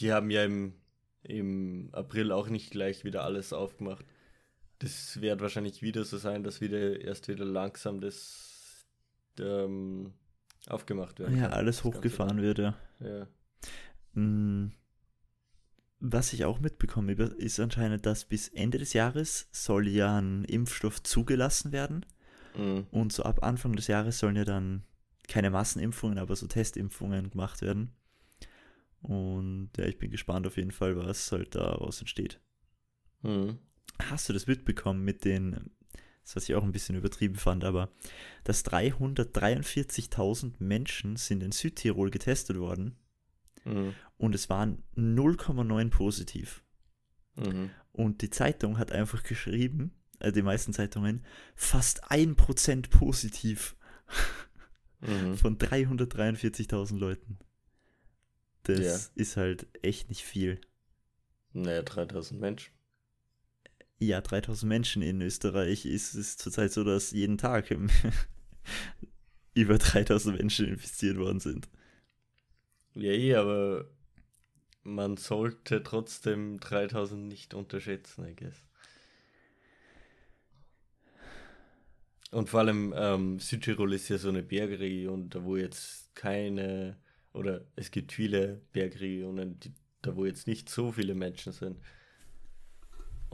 Die 0.00 0.12
haben 0.12 0.30
ja 0.30 0.44
im, 0.44 0.74
im 1.22 1.90
April 1.92 2.32
auch 2.32 2.48
nicht 2.48 2.70
gleich 2.70 3.04
wieder 3.04 3.24
alles 3.24 3.52
aufgemacht. 3.52 4.04
Das 4.78 5.20
wird 5.20 5.40
wahrscheinlich 5.40 5.82
wieder 5.82 6.04
so 6.04 6.16
sein, 6.16 6.42
dass 6.42 6.60
wieder 6.60 7.00
erst 7.00 7.28
wieder 7.28 7.44
langsam 7.44 8.00
das 8.00 8.53
ähm, 9.40 10.12
aufgemacht 10.66 11.18
wird. 11.18 11.30
Ja, 11.32 11.50
alles 11.50 11.84
hochgefahren 11.84 12.40
wird, 12.40 12.58
ja. 12.58 12.74
ja. 13.00 13.26
Mm, 14.12 14.72
was 16.00 16.32
ich 16.32 16.44
auch 16.44 16.60
mitbekomme, 16.60 17.12
ist 17.12 17.60
anscheinend, 17.60 18.06
dass 18.06 18.24
bis 18.24 18.48
Ende 18.48 18.78
des 18.78 18.92
Jahres 18.92 19.48
soll 19.52 19.88
ja 19.88 20.18
ein 20.18 20.44
Impfstoff 20.44 21.02
zugelassen 21.02 21.72
werden. 21.72 22.04
Mhm. 22.56 22.86
Und 22.90 23.12
so 23.12 23.22
ab 23.22 23.42
Anfang 23.42 23.74
des 23.74 23.86
Jahres 23.86 24.18
sollen 24.18 24.36
ja 24.36 24.44
dann 24.44 24.84
keine 25.28 25.50
Massenimpfungen, 25.50 26.18
aber 26.18 26.36
so 26.36 26.46
Testimpfungen 26.46 27.30
gemacht 27.30 27.62
werden. 27.62 27.92
Und 29.00 29.70
ja, 29.76 29.84
ich 29.84 29.98
bin 29.98 30.10
gespannt 30.10 30.46
auf 30.46 30.56
jeden 30.56 30.70
Fall, 30.70 30.96
was 30.96 31.30
halt 31.32 31.54
daraus 31.54 32.00
entsteht. 32.00 32.40
Mhm. 33.22 33.58
Hast 34.02 34.28
du 34.28 34.32
das 34.32 34.46
mitbekommen 34.46 35.04
mit 35.04 35.24
den, 35.24 35.70
das 36.24 36.36
was 36.36 36.48
ich 36.48 36.54
auch 36.54 36.62
ein 36.62 36.72
bisschen 36.72 36.96
übertrieben 36.96 37.36
fand, 37.36 37.64
aber 37.64 37.90
dass 38.44 38.64
343.000 38.64 40.54
Menschen 40.58 41.16
sind 41.16 41.42
in 41.42 41.52
Südtirol 41.52 42.10
getestet 42.10 42.58
worden 42.58 42.96
mhm. 43.64 43.94
und 44.16 44.34
es 44.34 44.48
waren 44.48 44.82
0,9 44.96 45.90
positiv. 45.90 46.64
Mhm. 47.36 47.70
Und 47.92 48.22
die 48.22 48.30
Zeitung 48.30 48.78
hat 48.78 48.90
einfach 48.90 49.22
geschrieben, 49.22 49.92
äh, 50.20 50.32
die 50.32 50.42
meisten 50.42 50.72
Zeitungen, 50.72 51.24
fast 51.54 52.10
1% 52.10 52.90
positiv 52.90 53.76
mhm. 55.00 55.36
von 55.36 55.58
343.000 55.58 56.98
Leuten. 56.98 57.38
Das 58.62 58.80
ja. 58.80 58.98
ist 59.14 59.36
halt 59.36 59.66
echt 59.82 60.08
nicht 60.08 60.22
viel. 60.22 60.60
Naja, 61.52 61.82
3000 61.82 62.40
Menschen 62.40 62.73
ja, 64.06 64.20
3000 64.20 64.68
Menschen 64.68 65.02
in 65.02 65.20
Österreich 65.20 65.86
ist 65.86 66.14
es 66.14 66.36
zurzeit 66.36 66.72
so, 66.72 66.84
dass 66.84 67.10
jeden 67.10 67.38
Tag 67.38 67.74
über 69.54 69.78
3000 69.78 70.38
Menschen 70.38 70.66
infiziert 70.66 71.18
worden 71.18 71.40
sind. 71.40 71.68
Ja, 72.94 73.12
eh, 73.12 73.34
aber 73.34 73.86
man 74.84 75.16
sollte 75.16 75.82
trotzdem 75.82 76.60
3000 76.60 77.26
nicht 77.26 77.54
unterschätzen, 77.54 78.26
I 78.26 78.36
guess. 78.36 78.64
Und 82.30 82.50
vor 82.50 82.60
allem 82.60 82.92
ähm, 82.96 83.38
Südtirol 83.38 83.92
ist 83.92 84.08
ja 84.08 84.18
so 84.18 84.28
eine 84.28 84.42
Bergregion, 84.42 85.30
da 85.30 85.44
wo 85.44 85.56
jetzt 85.56 86.14
keine, 86.16 86.96
oder 87.32 87.64
es 87.76 87.92
gibt 87.92 88.12
viele 88.12 88.60
Bergregionen, 88.72 89.60
die, 89.60 89.72
da 90.02 90.16
wo 90.16 90.26
jetzt 90.26 90.48
nicht 90.48 90.68
so 90.68 90.90
viele 90.90 91.14
Menschen 91.14 91.52
sind. 91.52 91.78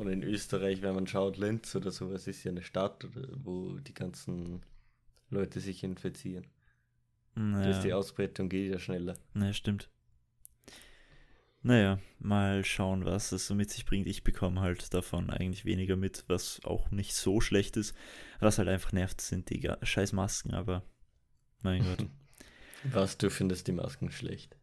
Und 0.00 0.08
in 0.08 0.22
Österreich, 0.22 0.80
wenn 0.80 0.94
man 0.94 1.06
schaut, 1.06 1.36
Linz 1.36 1.76
oder 1.76 1.90
sowas, 1.90 2.26
ist 2.26 2.42
ja 2.42 2.50
eine 2.50 2.62
Stadt, 2.62 3.06
wo 3.44 3.76
die 3.80 3.92
ganzen 3.92 4.62
Leute 5.28 5.60
sich 5.60 5.84
infizieren. 5.84 6.46
Naja. 7.34 7.64
Da 7.64 7.70
ist 7.76 7.82
die 7.82 7.92
Ausbreitung 7.92 8.48
geht 8.48 8.72
ja 8.72 8.78
schneller. 8.78 9.18
Naja, 9.34 9.52
stimmt. 9.52 9.90
Naja, 11.60 12.00
mal 12.18 12.64
schauen, 12.64 13.04
was 13.04 13.32
es 13.32 13.46
so 13.46 13.54
mit 13.54 13.70
sich 13.70 13.84
bringt. 13.84 14.06
Ich 14.06 14.24
bekomme 14.24 14.62
halt 14.62 14.94
davon 14.94 15.28
eigentlich 15.28 15.66
weniger 15.66 15.96
mit, 15.96 16.24
was 16.28 16.62
auch 16.64 16.90
nicht 16.90 17.12
so 17.12 17.42
schlecht 17.42 17.76
ist. 17.76 17.94
Was 18.38 18.56
halt 18.56 18.68
einfach 18.68 18.92
nervt, 18.92 19.20
sind 19.20 19.50
die 19.50 19.70
scheiß 19.82 20.14
Masken, 20.14 20.54
aber 20.54 20.82
mein 21.60 21.84
Gott. 21.84 22.06
Was, 22.84 23.18
du 23.18 23.28
findest 23.28 23.66
die 23.66 23.72
Masken 23.72 24.10
schlecht? 24.10 24.56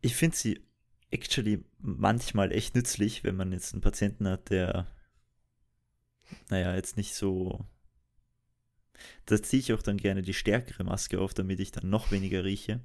Ich 0.00 0.16
finde 0.16 0.36
sie 0.36 0.67
actually 1.10 1.64
manchmal 1.78 2.52
echt 2.52 2.74
nützlich, 2.74 3.24
wenn 3.24 3.36
man 3.36 3.52
jetzt 3.52 3.72
einen 3.72 3.80
Patienten 3.82 4.28
hat, 4.28 4.50
der, 4.50 4.86
naja, 6.50 6.74
jetzt 6.74 6.96
nicht 6.96 7.14
so. 7.14 7.64
Da 9.26 9.40
ziehe 9.40 9.60
ich 9.60 9.72
auch 9.72 9.82
dann 9.82 9.96
gerne 9.96 10.22
die 10.22 10.34
stärkere 10.34 10.84
Maske 10.84 11.20
auf, 11.20 11.32
damit 11.34 11.60
ich 11.60 11.70
dann 11.72 11.88
noch 11.88 12.10
weniger 12.10 12.44
rieche. 12.44 12.80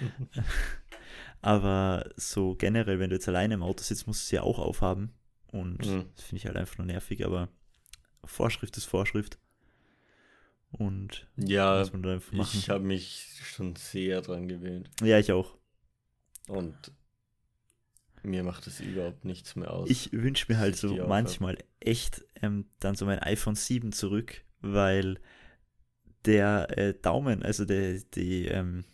Aber 1.40 2.08
so 2.16 2.54
generell, 2.54 2.98
wenn 2.98 3.10
du 3.10 3.16
jetzt 3.16 3.28
alleine 3.28 3.54
im 3.54 3.62
Auto 3.62 3.82
sitzt, 3.82 4.06
musst 4.06 4.22
du 4.22 4.26
sie 4.26 4.36
ja 4.36 4.42
auch 4.42 4.58
aufhaben. 4.58 5.12
Und 5.48 5.78
Mhm. 5.84 6.06
das 6.14 6.24
finde 6.24 6.38
ich 6.38 6.46
halt 6.46 6.56
einfach 6.56 6.78
nur 6.78 6.86
nervig, 6.86 7.24
aber 7.26 7.48
Vorschrift 8.24 8.76
ist 8.78 8.86
Vorschrift. 8.86 9.38
Und 10.70 11.28
Ja, 11.36 11.78
muss 11.80 11.92
man 11.92 12.02
dann 12.02 12.12
einfach 12.14 12.32
machen. 12.32 12.58
ich 12.58 12.70
habe 12.70 12.84
mich 12.84 13.28
schon 13.42 13.76
sehr 13.76 14.22
dran 14.22 14.48
gewöhnt. 14.48 14.88
Ja, 15.02 15.18
ich 15.18 15.30
auch. 15.32 15.58
Und 16.48 16.74
mir 18.22 18.44
macht 18.44 18.66
es 18.66 18.80
überhaupt 18.80 19.24
nichts 19.24 19.56
mehr 19.56 19.72
aus. 19.72 19.90
Ich 19.90 20.12
wünsche 20.12 20.46
mir 20.48 20.58
halt 20.58 20.76
so 20.76 20.94
manchmal 21.06 21.58
echt 21.80 22.24
ähm, 22.40 22.66
dann 22.80 22.94
so 22.94 23.06
mein 23.06 23.18
iPhone 23.18 23.54
7 23.54 23.92
zurück, 23.92 24.42
weil 24.60 25.18
der 26.24 26.78
äh, 26.78 26.94
Daumen, 26.94 27.42
also 27.42 27.64
der, 27.64 27.98
die, 28.14 28.46
ähm, 28.46 28.84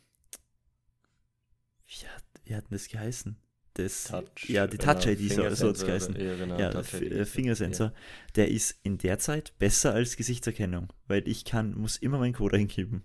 wie 1.86 2.06
hat, 2.06 2.24
wie 2.44 2.54
hat 2.54 2.64
denn 2.64 2.76
das 2.76 2.88
geheißen? 2.88 3.36
Das, 3.74 4.04
Touch, 4.04 4.48
ja, 4.48 4.66
die 4.66 4.76
äh, 4.76 4.80
Touch-ID, 4.80 5.32
so, 5.32 5.44
hat 5.44 5.52
es 5.52 5.84
geheißen. 5.84 6.18
Ja, 6.18 6.36
genau, 6.36 6.58
ja, 6.58 6.70
äh, 6.70 7.24
Fingersensor, 7.24 7.92
der 8.34 8.48
ist 8.48 8.76
in 8.82 8.98
der 8.98 9.18
Zeit 9.18 9.56
besser 9.58 9.94
als 9.94 10.16
Gesichtserkennung, 10.16 10.92
weil 11.06 11.28
ich 11.28 11.44
kann, 11.44 11.74
muss 11.74 11.96
immer 11.96 12.18
meinen 12.18 12.32
Code 12.32 12.56
eingeben. 12.56 13.04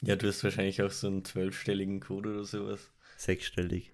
Ja, 0.00 0.16
du 0.16 0.26
hast 0.28 0.42
wahrscheinlich 0.42 0.82
auch 0.82 0.90
so 0.90 1.08
einen 1.08 1.24
zwölfstelligen 1.24 2.00
Code 2.00 2.30
oder 2.30 2.44
sowas. 2.44 2.90
Sechsstellig. 3.16 3.92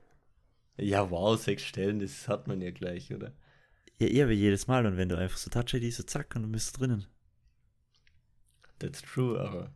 Ja, 0.78 1.11
wow, 1.11 1.38
sechs 1.40 1.64
Stellen, 1.64 1.99
das 1.99 2.28
hat 2.28 2.47
man 2.47 2.61
ja 2.61 2.70
gleich, 2.70 3.12
oder? 3.12 3.32
Ja, 3.99 4.06
eher 4.06 4.25
aber 4.25 4.32
jedes 4.32 4.68
Mal 4.68 4.87
und 4.87 4.97
wenn 4.97 5.08
du 5.08 5.16
einfach 5.16 5.38
so 5.38 5.50
Touch-ID, 5.50 5.92
so 5.92 6.04
zack, 6.04 6.35
und 6.37 6.42
du 6.42 6.49
bist 6.49 6.75
du 6.75 6.80
drinnen. 6.80 7.06
That's 8.78 9.02
true, 9.02 9.40
aber. 9.40 9.73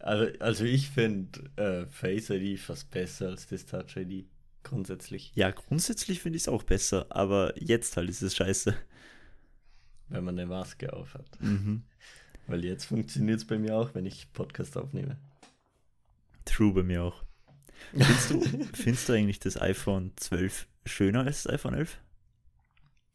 Also, 0.00 0.36
also 0.40 0.64
ich 0.64 0.90
finde 0.90 1.50
äh, 1.56 1.86
Face 1.86 2.30
ID 2.30 2.58
fast 2.58 2.90
besser 2.90 3.28
als 3.28 3.46
das 3.46 3.66
Touch 3.66 3.96
ID. 3.96 4.26
Grundsätzlich. 4.64 5.32
Ja, 5.34 5.50
grundsätzlich 5.50 6.20
finde 6.20 6.36
ich 6.36 6.44
es 6.44 6.48
auch 6.48 6.64
besser, 6.64 7.06
aber 7.10 7.52
jetzt 7.60 7.96
halt 7.96 8.10
ist 8.10 8.22
es 8.22 8.34
scheiße. 8.34 8.74
Wenn 10.08 10.24
man 10.24 10.38
eine 10.38 10.46
Maske 10.46 10.92
auf 10.92 11.14
hat. 11.14 11.40
Mhm. 11.40 11.84
Weil 12.46 12.64
jetzt 12.64 12.84
funktioniert 12.84 13.38
es 13.38 13.46
bei 13.46 13.58
mir 13.58 13.76
auch, 13.76 13.94
wenn 13.94 14.06
ich 14.06 14.32
Podcast 14.32 14.76
aufnehme. 14.76 15.18
True 16.44 16.74
bei 16.74 16.82
mir 16.82 17.04
auch. 17.04 17.24
Findest 17.90 18.30
du, 18.30 18.40
findest 18.74 19.08
du 19.08 19.12
eigentlich 19.14 19.40
das 19.40 19.60
iPhone 19.60 20.12
12 20.16 20.66
schöner 20.86 21.24
als 21.24 21.44
das 21.44 21.52
iPhone 21.54 21.74
11? 21.74 21.98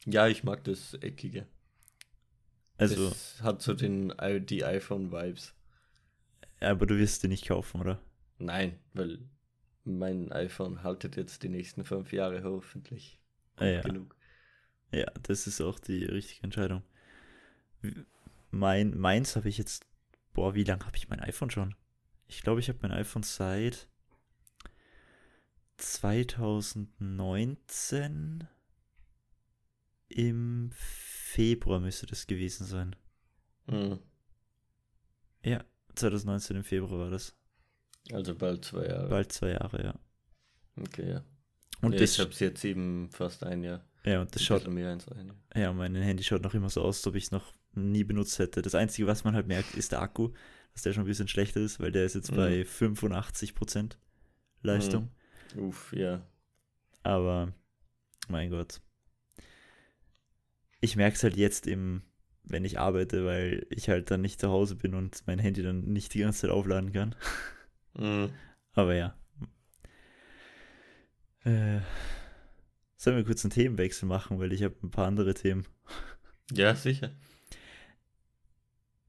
Ja, 0.05 0.27
ich 0.27 0.43
mag 0.43 0.63
das 0.63 0.95
Eckige. 0.95 1.45
Also, 2.77 3.09
Das 3.09 3.41
hat 3.43 3.61
so 3.61 3.73
den, 3.73 4.11
i- 4.21 4.39
die 4.41 4.63
iPhone-Vibes. 4.65 5.53
aber 6.59 6.85
du 6.85 6.97
wirst 6.97 7.23
die 7.23 7.27
nicht 7.27 7.47
kaufen, 7.47 7.81
oder? 7.81 7.99
Nein, 8.39 8.79
weil 8.93 9.19
mein 9.83 10.31
iPhone 10.31 10.83
haltet 10.83 11.15
jetzt 11.17 11.43
die 11.43 11.49
nächsten 11.49 11.83
fünf 11.85 12.11
Jahre 12.13 12.43
hoffentlich. 12.43 13.19
Ah, 13.57 13.65
ja. 13.65 13.81
Genug. 13.81 14.15
Ja, 14.91 15.05
das 15.23 15.47
ist 15.47 15.61
auch 15.61 15.79
die 15.79 16.03
richtige 16.05 16.43
Entscheidung. 16.43 16.83
Mein, 18.51 18.97
meins 18.97 19.35
habe 19.35 19.49
ich 19.49 19.57
jetzt, 19.57 19.85
boah, 20.33 20.55
wie 20.55 20.63
lange 20.63 20.85
habe 20.85 20.97
ich 20.97 21.09
mein 21.09 21.19
iPhone 21.19 21.49
schon? 21.51 21.75
Ich 22.27 22.41
glaube, 22.41 22.59
ich 22.59 22.69
habe 22.69 22.79
mein 22.81 22.91
iPhone 22.91 23.23
seit 23.23 23.87
2019 25.77 28.47
im 30.09 30.69
Februar 30.73 31.79
müsste 31.79 32.05
das 32.05 32.27
gewesen 32.27 32.65
sein. 32.65 32.95
Mhm. 33.67 33.99
Ja, 35.43 35.63
2019 35.95 36.57
im 36.57 36.63
Februar 36.63 36.99
war 36.99 37.09
das. 37.09 37.35
Also 38.11 38.35
bald 38.35 38.63
zwei 38.65 38.85
Jahre. 38.87 39.09
Bald 39.09 39.31
zwei 39.31 39.49
Jahre, 39.51 39.83
ja. 39.83 39.99
Okay, 40.79 41.09
ja. 41.11 41.23
Und 41.81 41.99
das, 41.99 42.13
ich 42.13 42.19
habe 42.19 42.31
es 42.31 42.39
jetzt 42.39 42.63
eben 42.65 43.09
fast 43.11 43.43
ein 43.43 43.63
Jahr. 43.63 43.85
ja, 44.03 44.21
und 44.21 44.33
das 44.33 44.43
schaut, 44.43 44.67
mehr 44.67 44.89
als 44.91 45.07
ein 45.09 45.27
Jahr. 45.27 45.35
ja, 45.55 45.73
mein 45.73 45.93
Handy 45.95 46.23
schaut 46.23 46.41
noch 46.43 46.53
immer 46.53 46.69
so 46.69 46.81
aus, 46.81 46.97
als 46.97 47.07
ob 47.07 47.15
ich 47.15 47.25
es 47.25 47.31
noch 47.31 47.53
nie 47.73 48.03
benutzt 48.03 48.39
hätte. 48.39 48.61
Das 48.61 48.75
Einzige, 48.75 49.07
was 49.07 49.23
man 49.23 49.35
halt 49.35 49.47
merkt, 49.47 49.75
ist 49.75 49.91
der 49.91 50.01
Akku, 50.01 50.29
dass 50.73 50.83
der 50.83 50.93
schon 50.93 51.03
ein 51.03 51.07
bisschen 51.07 51.27
schlechter 51.27 51.59
ist, 51.59 51.79
weil 51.79 51.91
der 51.91 52.05
ist 52.05 52.15
jetzt 52.15 52.31
Mhm. 52.31 52.35
bei 52.37 52.65
85% 52.65 53.97
Leistung. 54.61 55.11
Uff, 55.55 55.93
ja. 55.93 56.25
Aber, 57.03 57.53
mein 58.27 58.49
Gott. 58.49 58.81
Ich 60.79 60.95
merke 60.95 61.15
es 61.15 61.23
halt 61.23 61.37
jetzt 61.37 61.67
im, 61.67 62.03
wenn 62.43 62.65
ich 62.65 62.79
arbeite, 62.79 63.25
weil 63.25 63.65
ich 63.69 63.89
halt 63.89 64.11
dann 64.11 64.21
nicht 64.21 64.39
zu 64.39 64.49
Hause 64.49 64.75
bin 64.75 64.93
und 64.93 65.25
mein 65.25 65.39
Handy 65.39 65.63
dann 65.63 65.81
nicht 65.81 66.13
die 66.13 66.19
ganze 66.19 66.41
Zeit 66.41 66.51
aufladen 66.51 66.91
kann. 66.91 67.15
Mhm. 67.95 68.31
Aber 68.73 68.93
ja. 68.93 69.17
Äh, 71.43 71.81
sollen 72.97 73.17
wir 73.17 73.23
kurz 73.23 73.43
einen 73.43 73.51
Themenwechsel 73.51 74.07
machen, 74.07 74.39
weil 74.39 74.53
ich 74.53 74.63
habe 74.63 74.75
ein 74.83 74.91
paar 74.91 75.07
andere 75.07 75.33
Themen. 75.33 75.65
Ja, 76.51 76.75
sicher. 76.75 77.11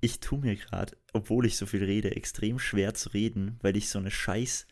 Ich 0.00 0.20
tue 0.20 0.38
mir 0.38 0.54
gerade, 0.56 0.96
obwohl 1.12 1.46
ich 1.46 1.56
so 1.56 1.66
viel 1.66 1.84
rede, 1.84 2.14
extrem 2.14 2.58
schwer 2.58 2.94
zu 2.94 3.10
reden, 3.10 3.58
weil 3.62 3.76
ich 3.76 3.88
so 3.88 3.98
eine 3.98 4.10
scheiß, 4.10 4.66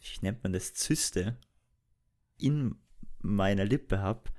wie 0.00 0.24
nennt 0.24 0.42
man 0.42 0.52
das, 0.52 0.74
Zyste 0.74 1.36
in 2.38 2.76
meiner 3.20 3.64
Lippe 3.64 3.98
habe 3.98 4.30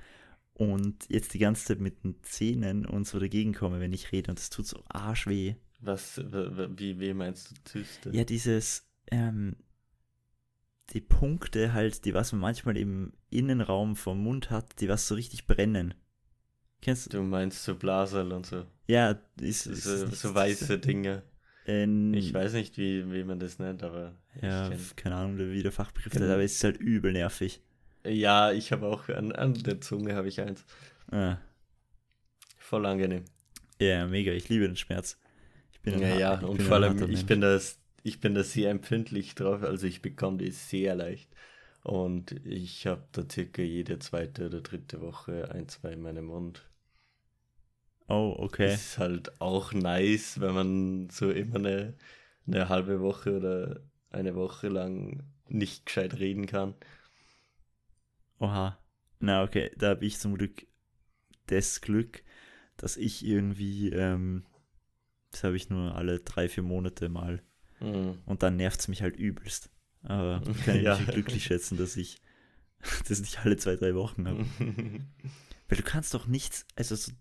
und 0.54 1.10
jetzt 1.10 1.34
die 1.34 1.40
ganze 1.40 1.66
Zeit 1.66 1.80
mit 1.80 2.04
den 2.04 2.16
Zähnen 2.24 2.86
und 2.86 3.08
so 3.08 3.20
dagegen 3.20 3.54
komme, 3.54 3.80
wenn 3.80 3.94
ich 3.94 4.12
rede 4.12 4.32
und 4.32 4.40
das 4.40 4.50
tut 4.50 4.68
so 4.68 4.84
arschweh. 4.88 5.56
Was, 5.82 6.18
wie, 6.18 7.00
wie 7.00 7.14
meinst 7.14 7.52
du 7.52 7.56
Zyste? 7.64 8.10
Ja, 8.12 8.24
dieses, 8.24 8.86
ähm, 9.12 9.56
die 10.92 11.02
Punkte 11.02 11.74
halt, 11.74 12.06
die 12.06 12.14
was 12.14 12.32
man 12.32 12.42
manchmal 12.42 12.78
im 12.78 13.14
Innenraum 13.30 13.96
vom 13.96 14.22
Mund 14.24 14.50
hat, 14.50 14.82
die 14.82 14.90
was 14.90 15.08
so 15.08 15.16
richtig 15.16 15.48
brennen. 15.48 15.94
Kennst 16.82 17.08
du? 17.08 17.18
Du 17.18 17.24
meinst 17.24 17.64
so 17.64 17.76
Blaserl 17.76 18.32
und 18.32 18.46
so. 18.46 18.66
Ja, 18.88 19.20
ist, 19.40 19.66
ist 19.68 19.84
So, 19.84 20.08
so 20.08 20.34
weiße 20.34 20.80
Dinge. 20.80 21.24
Ähm, 21.66 22.14
Ich 22.14 22.34
weiß 22.34 22.54
nicht, 22.54 22.78
wie, 22.78 23.12
wie 23.12 23.24
man 23.24 23.40
das 23.40 23.60
nennt, 23.60 23.84
aber 23.84 24.14
Ja, 24.42 24.70
keine 24.96 25.16
Ahnung, 25.16 25.38
wie 25.38 25.64
der 25.64 25.72
Fachbegriff 25.72 26.14
Genau. 26.14 26.26
ist, 26.26 26.32
aber 26.32 26.44
es 26.44 26.54
ist 26.54 26.64
halt 26.64 26.78
übel 26.78 27.12
nervig. 27.12 27.62
Ja, 28.06 28.52
ich 28.52 28.72
habe 28.72 28.88
auch 28.88 29.08
an, 29.10 29.32
an 29.34 29.54
der 29.64 29.82
Zunge 29.82 30.16
habe 30.16 30.28
ich 30.28 30.40
eins. 30.42 30.66
Ah, 31.12 31.38
Voll 32.58 32.86
angenehm. 32.86 33.26
Ja, 33.80 34.06
mega, 34.08 34.32
ich 34.32 34.50
liebe 34.50 34.66
den 34.68 34.76
Schmerz. 34.76 35.18
Ich 35.72 35.80
bin 35.82 36.00
Ja, 36.00 36.10
ja, 36.10 36.40
und 36.40 36.62
vor 36.62 36.76
allem, 36.78 37.10
ich 37.10 37.26
bin, 37.26 37.42
das, 37.42 37.80
ich 38.04 38.20
bin 38.20 38.36
da 38.36 38.44
sehr 38.44 38.70
empfindlich 38.72 39.36
drauf, 39.36 39.64
also 39.64 39.88
ich 39.88 40.02
bekomme 40.02 40.38
die 40.38 40.52
sehr 40.52 40.96
leicht. 40.96 41.30
Und 41.84 42.34
ich 42.46 42.86
habe 42.88 43.04
da 43.14 43.24
circa 43.30 43.62
jede 43.62 44.00
zweite 44.00 44.48
oder 44.48 44.62
dritte 44.62 45.02
Woche 45.02 45.50
ein, 45.52 45.68
zwei 45.70 45.94
in 45.94 46.02
meinem 46.02 46.26
Mund. 46.26 46.64
Oh, 48.10 48.36
okay. 48.40 48.74
Ist 48.74 48.98
halt 48.98 49.40
auch 49.40 49.72
nice, 49.74 50.40
wenn 50.40 50.54
man 50.54 51.10
so 51.10 51.30
immer 51.32 51.56
eine, 51.58 51.94
eine 52.48 52.70
halbe 52.70 53.02
Woche 53.02 53.38
oder 53.38 53.82
eine 54.10 54.36
Woche 54.36 54.68
lang 54.68 55.24
nicht 55.48 55.86
gescheit 55.86 56.16
reden 56.20 56.46
kann. 56.48 56.74
Oha. 58.40 58.78
Na, 59.20 59.44
okay, 59.44 59.72
da 59.78 59.90
habe 59.90 60.06
ich 60.06 60.18
zum 60.18 60.36
Glück 60.36 60.66
das 61.48 61.82
Glück, 61.82 62.24
dass 62.78 62.96
ich 62.96 63.26
irgendwie, 63.26 63.90
ähm, 63.90 64.46
das 65.32 65.44
habe 65.44 65.58
ich 65.58 65.70
nur 65.70 65.96
alle 65.96 66.20
drei, 66.20 66.48
vier 66.48 66.64
Monate 66.64 67.10
mal. 67.10 67.44
Mhm. 67.80 68.20
Und 68.26 68.44
dann 68.44 68.56
nervt 68.56 68.80
es 68.80 68.88
mich 68.88 69.02
halt 69.02 69.18
übelst. 69.18 69.70
Aber 70.04 70.42
kann 70.66 70.78
ich 70.78 70.84
Ja. 70.84 70.98
mich 70.98 71.10
glücklich 71.10 71.44
schätzen, 71.44 71.78
dass 71.78 71.98
ich 71.98 72.22
das 73.08 73.20
nicht 73.20 73.40
alle 73.46 73.58
zwei, 73.58 73.76
drei 73.76 73.94
Wochen 73.96 74.28
habe. 74.28 74.46
Weil 75.68 75.78
du 75.78 75.84
kannst 75.84 76.14
doch 76.14 76.26
nichts, 76.26 76.66
also 76.76 76.96
so, 76.96 77.12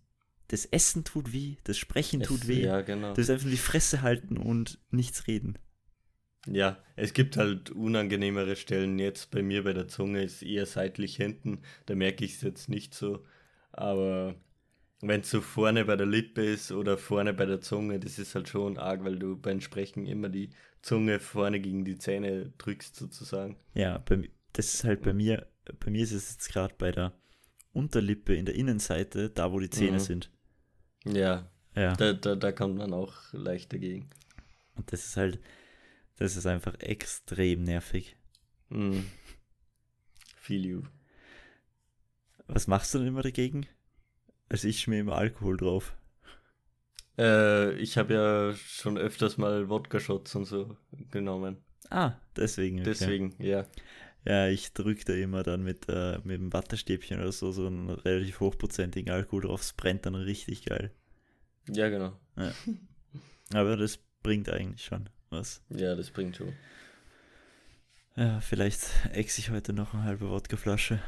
das 0.49 0.64
Essen 0.67 1.05
tut 1.05 1.33
weh, 1.33 1.57
das 1.64 1.78
Sprechen 1.78 2.23
tut 2.23 2.43
Es- 2.43 2.49
weh. 2.49 2.62
Ja, 2.64 2.81
genau. 2.81 3.12
Du 3.14 3.21
musst 3.21 3.31
einfach 3.31 3.49
die 3.50 3.57
Fresse 3.57 4.02
halten 4.02 4.37
und 4.38 4.78
nichts 4.90 5.26
reden. 5.26 5.59
Ja, 6.47 6.83
es 6.97 7.12
gibt 7.12 7.37
halt 7.37 7.71
unangenehmere 7.71 8.57
Stellen. 8.57 8.99
Jetzt 8.99 9.31
bei 9.31 9.43
mir 9.43 9.64
bei 9.64 9.73
der 9.75 9.88
Zunge 9.88 10.23
ist 10.23 10.43
eher 10.43 10.64
seitlich 10.67 11.17
hinten. 11.17 11.61
Da 11.87 11.95
merke 11.95 12.25
ich 12.25 12.35
es 12.37 12.40
jetzt 12.43 12.69
nicht 12.71 12.95
so. 12.95 13.25
Aber 13.73 14.35
wenn 15.02 15.21
es 15.21 15.31
so 15.31 15.40
vorne 15.43 15.85
bei 15.85 15.97
der 15.97 16.07
Lippe 16.07 16.43
ist 16.43 16.73
oder 16.73 16.97
vorne 16.97 17.35
bei 17.35 17.45
der 17.45 17.61
Zunge, 17.61 18.00
das 18.00 18.19
ist 18.19 18.35
halt 18.35 18.49
schon 18.49 18.78
arg, 18.78 19.05
weil 19.05 19.19
du 19.19 19.37
beim 19.37 19.61
Sprechen 19.61 20.07
immer 20.07 20.28
die 20.31 20.50
Zunge 20.81 21.21
vorne 21.21 21.61
gegen 21.61 21.85
die 21.85 21.99
Zähne 21.99 22.52
drückst 22.57 22.97
sozusagen. 22.97 23.57
Ja, 23.75 23.99
bei, 23.99 24.31
das 24.55 24.73
ist 24.75 24.85
halt 24.85 25.02
bei 25.02 25.12
mir, 25.12 25.47
bei 25.85 25.90
mir 25.90 26.02
ist 26.02 26.12
es 26.12 26.31
jetzt 26.31 26.49
gerade 26.52 26.75
bei 26.78 26.93
der 26.93 27.12
Unterlippe 27.73 28.35
in 28.35 28.47
der 28.47 28.55
Innenseite, 28.55 29.28
da 29.28 29.52
wo 29.52 29.61
die 29.61 29.71
Zähne 29.71 29.99
Mhm. 29.99 29.99
sind. 30.00 30.31
Ja, 31.05 31.49
Ja, 31.75 31.95
da, 31.95 32.12
da, 32.12 32.35
da 32.37 32.52
kommt 32.52 32.76
man 32.76 32.93
auch 32.93 33.14
leicht 33.33 33.73
dagegen. 33.73 34.09
und 34.76 34.93
das 34.93 35.05
ist 35.07 35.17
halt, 35.17 35.40
das 36.17 36.37
ist 36.37 36.47
einfach 36.47 36.75
extrem 36.81 37.62
nervig. 37.64 38.17
Mhm. 38.71 39.07
feel 40.37 40.64
you. 40.67 40.83
Was 42.47 42.67
machst 42.67 42.95
du 42.95 42.99
denn 42.99 43.09
immer 43.09 43.23
dagegen? 43.23 43.67
Also 44.49 44.69
ich 44.69 44.81
schmier 44.81 45.00
immer 45.00 45.17
Alkohol 45.17 45.57
drauf. 45.59 45.95
Äh, 47.19 47.73
ich 47.75 47.99
habe 47.99 48.14
ja 48.14 48.55
schon 48.55 48.97
öfters 48.97 49.37
mal 49.38 49.69
Wodka-Shots 49.69 50.35
und 50.37 50.45
so 50.47 50.76
genommen. 51.11 51.59
Ah, 51.90 52.12
deswegen. 52.37 52.76
Okay. 52.81 52.85
Deswegen, 52.90 53.35
ja. 53.38 53.67
Ja, 54.25 54.48
ich 54.48 54.72
drücke 54.72 55.04
da 55.04 55.14
immer 55.14 55.42
dann 55.42 55.62
mit, 55.62 55.88
äh, 55.88 56.18
mit 56.25 56.38
dem 56.38 56.52
Wattestäbchen 56.52 57.20
oder 57.20 57.32
so 57.32 57.52
so 57.52 57.66
einen 57.66 57.90
relativ 57.90 58.40
hochprozentigen 58.40 59.12
Alkohol 59.12 59.42
drauf. 59.42 59.62
Es 59.62 59.72
brennt 59.72 60.06
dann 60.06 60.14
richtig 60.14 60.64
geil. 60.64 60.92
Ja, 61.68 61.88
genau. 61.88 62.18
Ja. 62.37 62.52
Aber 63.54 63.76
das 63.76 63.98
bringt 64.22 64.48
eigentlich 64.50 64.84
schon 64.84 65.08
was. 65.30 65.62
Ja, 65.70 65.94
das 65.94 66.10
bringt 66.10 66.37
schon. 66.37 66.52
Ja, 68.16 68.40
vielleicht 68.40 68.80
ex 69.12 69.38
ich 69.38 69.50
heute 69.50 69.72
noch 69.72 69.94
eine 69.94 70.02
halbe 70.02 70.28
Wodkaflasche. 70.28 71.00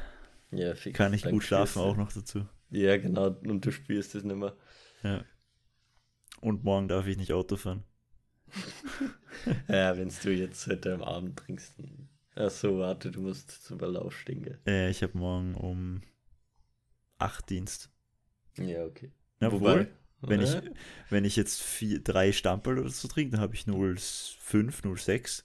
Ja, 0.52 0.74
fix. 0.74 0.96
Kann 0.96 1.12
ich 1.12 1.22
Dann 1.22 1.32
gut 1.32 1.42
schlafen 1.42 1.80
auch 1.80 1.96
noch 1.96 2.12
dazu. 2.12 2.46
Ja, 2.70 2.96
genau. 2.96 3.36
Und 3.44 3.64
du 3.64 3.72
spürst 3.72 4.14
es 4.14 4.24
nicht 4.24 4.36
mehr. 4.36 4.56
Ja. 5.02 5.24
Und 6.40 6.64
morgen 6.64 6.88
darf 6.88 7.06
ich 7.06 7.16
nicht 7.16 7.32
Auto 7.32 7.56
fahren. 7.56 7.84
Ja, 9.68 9.96
wenn 9.96 10.12
du 10.22 10.30
jetzt 10.32 10.66
heute 10.66 10.92
am 10.92 11.02
Abend 11.02 11.38
trinkst. 11.38 11.78
Dann... 11.78 12.09
Ach 12.42 12.50
so, 12.50 12.78
warte, 12.78 13.10
du 13.10 13.20
musst 13.20 13.50
zum 13.64 13.78
Verlauf 13.78 14.18
stehen, 14.18 14.42
gell? 14.42 14.58
Äh, 14.66 14.90
ich 14.90 15.02
habe 15.02 15.18
morgen 15.18 15.54
um 15.54 16.00
8 17.18 17.50
Dienst. 17.50 17.90
Ja, 18.56 18.84
okay. 18.84 19.12
Ja, 19.40 19.52
Wobei, 19.52 19.88
wenn 20.22 20.40
ich, 20.40 20.56
wenn 21.10 21.24
ich 21.26 21.36
jetzt 21.36 21.60
vier, 21.60 22.02
drei 22.02 22.32
Stamperl 22.32 22.78
oder 22.78 22.88
so 22.88 23.08
trinke, 23.08 23.32
dann 23.32 23.40
habe 23.40 23.54
ich 23.54 23.64
0,5, 23.64 24.82
0,6. 24.82 25.44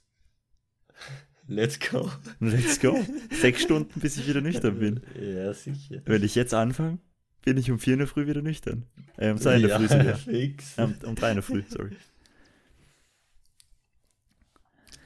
Let's 1.48 1.80
go. 1.80 2.10
Let's 2.40 2.80
go. 2.80 3.06
Sechs 3.30 3.62
Stunden, 3.64 4.00
bis 4.00 4.18
ich 4.18 4.28
wieder 4.28 4.42
nüchtern 4.42 4.80
bin. 4.80 5.02
Ja, 5.20 5.54
sicher. 5.54 6.02
Wenn 6.06 6.24
ich 6.24 6.36
jetzt 6.36 6.54
anfange, 6.54 7.00
bin 7.44 7.58
ich 7.58 7.70
um 7.72 7.80
4 7.80 7.94
in 7.94 8.00
der 8.00 8.08
Früh 8.08 8.25
wieder 8.25 8.42
nüchtern. 8.42 8.86
Äh, 9.18 9.32
um 9.32 9.38
2 9.38 9.56
in 9.58 9.62
der 9.64 9.78
Früh 9.78 9.88
sogar. 9.90 10.16
fix. 10.16 10.78
Ähm, 10.78 10.96
um 11.04 11.16
3 11.16 11.30
in 11.30 11.36
der 11.36 11.44
Früh, 11.44 11.64
sorry. 11.68 11.92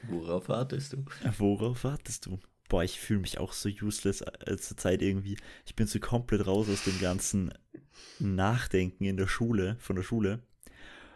Worauf 0.08 0.48
wartest 0.48 0.92
du? 0.92 1.04
Äh, 1.24 1.32
Worauf 1.38 1.84
wartest 1.84 2.26
du? 2.26 2.38
Boah, 2.68 2.84
ich 2.84 3.00
fühle 3.00 3.20
mich 3.20 3.38
auch 3.38 3.52
so 3.52 3.68
useless 3.68 4.20
äh, 4.22 4.56
zur 4.56 4.76
Zeit 4.76 5.02
irgendwie. 5.02 5.36
Ich 5.66 5.74
bin 5.74 5.86
so 5.86 5.98
komplett 5.98 6.46
raus 6.46 6.68
aus 6.68 6.84
dem 6.84 6.98
ganzen 7.00 7.52
Nachdenken 8.18 9.04
in 9.04 9.16
der 9.16 9.26
Schule, 9.26 9.76
von 9.80 9.96
der 9.96 10.02
Schule. 10.02 10.42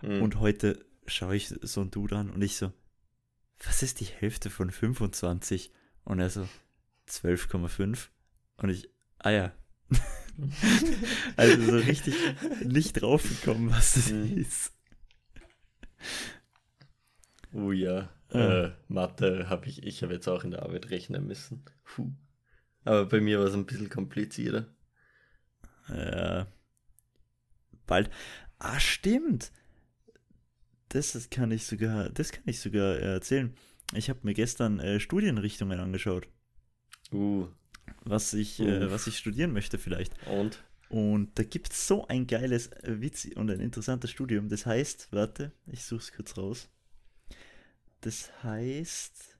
Hm. 0.00 0.20
Und 0.22 0.40
heute 0.40 0.84
schaue 1.06 1.36
ich 1.36 1.48
so 1.62 1.80
ein 1.80 1.90
Dude 1.90 2.16
an 2.16 2.30
und 2.30 2.42
ich 2.42 2.56
so, 2.56 2.72
was 3.64 3.82
ist 3.82 4.00
die 4.00 4.04
Hälfte 4.06 4.50
von 4.50 4.70
25? 4.70 5.70
Und 6.04 6.18
er 6.18 6.28
so, 6.30 6.48
12,5. 7.08 8.08
Und 8.56 8.68
ich, 8.70 8.88
ah 9.18 9.30
ja. 9.30 9.52
also 11.36 11.62
so 11.62 11.76
richtig 11.76 12.14
nicht 12.64 13.00
draufgekommen, 13.00 13.70
was 13.70 13.94
das 13.94 14.10
Mhm. 14.10 14.36
ist. 14.38 14.72
Oh 17.52 17.70
ja, 17.72 18.08
Ja. 18.34 18.64
Äh, 18.64 18.72
Mathe 18.88 19.48
habe 19.48 19.66
ich, 19.68 19.82
ich 19.84 20.02
habe 20.02 20.12
jetzt 20.12 20.28
auch 20.28 20.44
in 20.44 20.50
der 20.50 20.62
Arbeit 20.62 20.90
rechnen 20.90 21.26
müssen. 21.26 21.64
Puh. 21.84 22.10
Aber 22.84 23.06
bei 23.06 23.20
mir 23.20 23.38
war 23.38 23.46
es 23.46 23.54
ein 23.54 23.66
bisschen 23.66 23.88
komplizierter. 23.88 24.66
Ja. 25.88 26.46
Bald. 27.86 28.10
Ah, 28.58 28.80
stimmt. 28.80 29.52
Das 30.88 31.28
kann 31.30 31.50
ich 31.50 31.66
sogar, 31.66 32.08
das 32.10 32.32
kann 32.32 32.44
ich 32.46 32.60
sogar 32.60 32.96
äh, 32.96 33.14
erzählen. 33.14 33.54
Ich 33.94 34.08
habe 34.10 34.20
mir 34.22 34.34
gestern 34.34 34.80
äh, 34.80 35.00
Studienrichtungen 35.00 35.80
angeschaut, 35.80 36.28
Uh, 37.12 37.48
was 38.04 38.32
ich, 38.32 38.60
äh, 38.60 38.90
was 38.90 39.06
ich 39.06 39.18
studieren 39.18 39.52
möchte 39.52 39.78
vielleicht. 39.78 40.14
und? 40.26 40.62
Und 40.88 41.38
da 41.38 41.42
gibt 41.42 41.72
es 41.72 41.86
so 41.86 42.06
ein 42.06 42.26
geiles, 42.26 42.68
äh, 42.68 43.00
Witz 43.00 43.26
und 43.34 43.50
ein 43.50 43.60
interessantes 43.60 44.10
Studium. 44.10 44.48
Das 44.48 44.66
heißt, 44.66 45.08
warte, 45.10 45.52
ich 45.66 45.84
suche 45.84 46.00
es 46.00 46.12
kurz 46.12 46.36
raus. 46.36 46.68
Das 48.04 48.30
heißt, 48.42 49.38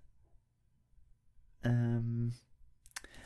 ähm, 1.64 2.34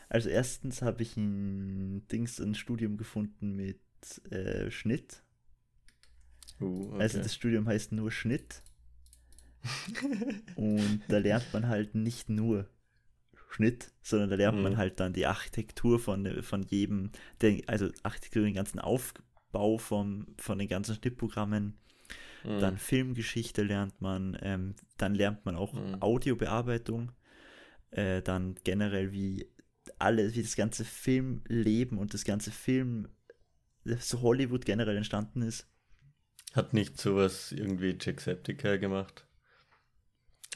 also 0.09 0.29
erstens 0.29 0.83
habe 0.83 1.03
ich 1.03 1.17
ein 1.17 2.07
Dings, 2.09 2.41
ein 2.41 2.55
Studium 2.55 2.97
gefunden 2.97 3.55
mit 3.57 3.81
äh, 4.31 4.71
Schnitt. 4.71 5.23
Uh, 6.61 6.93
okay. 6.95 7.03
Also 7.03 7.19
das 7.23 7.35
Studium 7.35 7.67
heißt 7.67 7.93
nur 7.93 8.11
Schnitt. 8.11 8.63
Und 10.55 11.03
da 11.09 11.19
lernt 11.19 11.53
man 11.53 11.69
halt 11.69 11.95
nicht 11.95 12.29
nur 12.29 12.69
Schnitt, 13.51 13.93
sondern 14.03 14.31
da 14.31 14.37
lernt 14.37 14.63
man 14.63 14.75
Mhm. 14.75 14.77
halt 14.77 15.01
dann 15.01 15.13
die 15.13 15.27
Architektur 15.27 15.99
von, 16.01 16.43
von 16.43 16.63
jedem, 16.65 17.13
also 17.67 17.91
Architektur, 18.03 18.45
den 18.45 18.55
ganzen 18.55 18.79
Aufbau 18.81 19.79
vom, 19.79 20.27
von 20.39 20.59
den 20.59 20.69
ganzen 20.69 20.97
Schnittprogrammen, 20.97 21.79
Hm. 22.43 22.61
dann 22.61 22.79
Filmgeschichte 22.79 23.63
lernt 23.63 24.01
man, 24.01 24.37
ähm, 24.43 24.75
dann 24.97 25.15
lernt 25.15 25.45
man 25.45 25.57
auch 25.57 25.73
Mhm. 25.75 26.01
Audiobearbeitung, 26.01 27.13
äh, 27.91 28.23
dann 28.23 28.55
generell 28.65 29.13
wie 29.13 29.47
alles, 29.99 30.35
wie 30.35 30.43
das 30.43 30.57
ganze 30.57 30.85
Filmleben 30.85 31.99
und 31.99 32.15
das 32.15 32.25
ganze 32.25 32.51
Film, 32.51 33.09
so 33.85 34.21
Hollywood 34.23 34.65
generell 34.67 34.97
entstanden 34.97 35.43
ist. 35.43 35.67
Hat 36.53 36.75
nicht 36.75 36.99
sowas 36.99 37.53
irgendwie 37.53 37.97
Jacksepticeye 37.99 38.79
gemacht? 38.79 39.27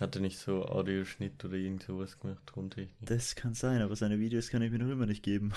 Hatte 0.00 0.20
nicht 0.20 0.38
so 0.38 0.64
Audioschnitt 0.66 1.44
oder 1.44 1.54
irgend 1.54 1.82
sowas 1.82 2.18
gemacht, 2.18 2.46
Tontechnik? 2.46 2.96
Das 3.00 3.34
kann 3.34 3.54
sein, 3.54 3.82
aber 3.82 3.96
seine 3.96 4.18
Videos 4.18 4.48
kann 4.48 4.62
ich 4.62 4.70
mir 4.70 4.78
noch 4.78 4.90
immer 4.90 5.06
nicht 5.06 5.22
geben, 5.22 5.52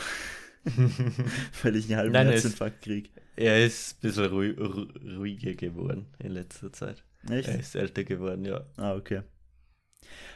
weil 1.63 1.75
ich 1.75 1.85
einen 1.85 1.97
halben 1.97 2.13
Nein, 2.13 2.27
er 2.27 2.33
Herzinfarkt 2.33 2.81
kriege. 2.81 3.09
er 3.35 3.65
ist 3.65 3.97
ein 3.97 4.01
bisschen 4.01 4.25
ruhi 4.25 4.49
ru 4.51 4.87
ruhiger 5.17 5.53
geworden 5.53 6.07
in 6.19 6.31
letzter 6.31 6.71
Zeit. 6.73 7.03
Echt? 7.29 7.47
Er 7.47 7.59
ist 7.59 7.75
älter 7.75 8.03
geworden, 8.03 8.45
ja. 8.45 8.65
Ah, 8.77 8.95
okay. 8.95 9.21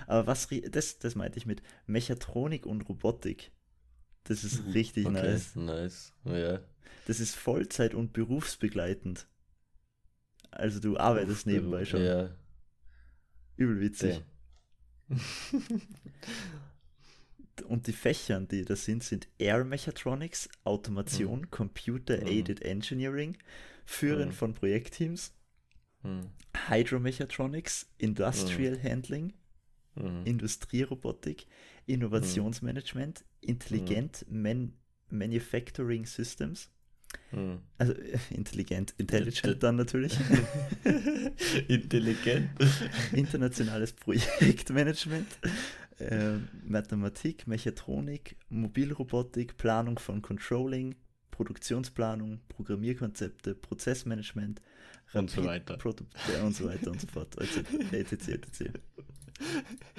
Aber 0.07 0.27
was, 0.27 0.47
das, 0.71 0.99
das 0.99 1.15
meinte 1.15 1.37
ich 1.37 1.45
mit 1.45 1.61
Mechatronik 1.85 2.65
und 2.65 2.87
Robotik. 2.89 3.51
Das 4.23 4.43
ist 4.43 4.63
richtig 4.73 5.07
Mhm. 5.07 5.15
Okay, 5.15 5.31
nice. 5.31 5.55
nice. 5.55 6.13
Ja. 6.25 6.59
Das 7.07 7.19
ist 7.19 7.35
Vollzeit 7.35 7.93
und 7.93 8.13
berufsbegleitend. 8.13 9.27
Also 10.51 10.79
du 10.79 10.97
arbeitest 10.97 11.45
nebenbei 11.47 11.85
schon. 11.85 12.03
Ja. 12.03 12.29
Übel 13.55 13.79
witzig. 13.79 14.21
Und 17.63 17.87
die 17.87 17.93
Fächern, 17.93 18.47
die 18.47 18.65
das 18.65 18.85
sind, 18.85 19.03
sind 19.03 19.27
Air 19.37 19.63
Mechatronics, 19.65 20.49
Automation, 20.63 21.49
Computer 21.51 22.17
Mhm. 22.21 22.27
Aided 22.27 22.61
Engineering, 22.63 23.37
Führen 23.85 24.29
Mhm. 24.29 24.33
von 24.33 24.53
Projektteams, 24.53 25.33
Hm. 26.03 26.29
Hydromechatronics, 26.69 27.87
Industrial 27.97 28.75
Mhm. 28.77 28.83
Handling. 28.83 29.33
Industrierobotik, 30.23 31.45
Innovationsmanagement, 31.85 33.25
Intelligent 33.41 34.25
Man 34.29 34.73
Manufacturing 35.09 36.05
Systems, 36.05 36.69
Hm. 37.31 37.59
also 37.79 37.91
äh, 37.93 38.17
intelligent, 38.29 38.93
intelligent 38.97 39.61
dann 39.63 39.75
natürlich, 39.75 40.13
Intelligent. 41.67 42.49
internationales 43.11 43.91
Projektmanagement, 43.93 45.27
äh, 45.99 46.37
Mathematik, 46.63 47.47
Mechatronik, 47.47 48.35
Mobilrobotik, 48.49 49.57
Planung 49.57 49.99
von 49.99 50.21
Controlling, 50.21 50.95
Produktionsplanung, 51.31 52.41
Programmierkonzepte, 52.49 53.55
Prozessmanagement, 53.55 54.61
Und 55.13 55.29
so 55.29 55.43
weiter. 55.43 55.77
Ja, 56.33 56.43
und 56.43 56.55
so 56.55 56.65
weiter 56.65 56.91
und 56.91 57.01
so 57.01 57.07
fort, 57.07 57.37
etc. 57.37 57.93
etc. 57.93 58.71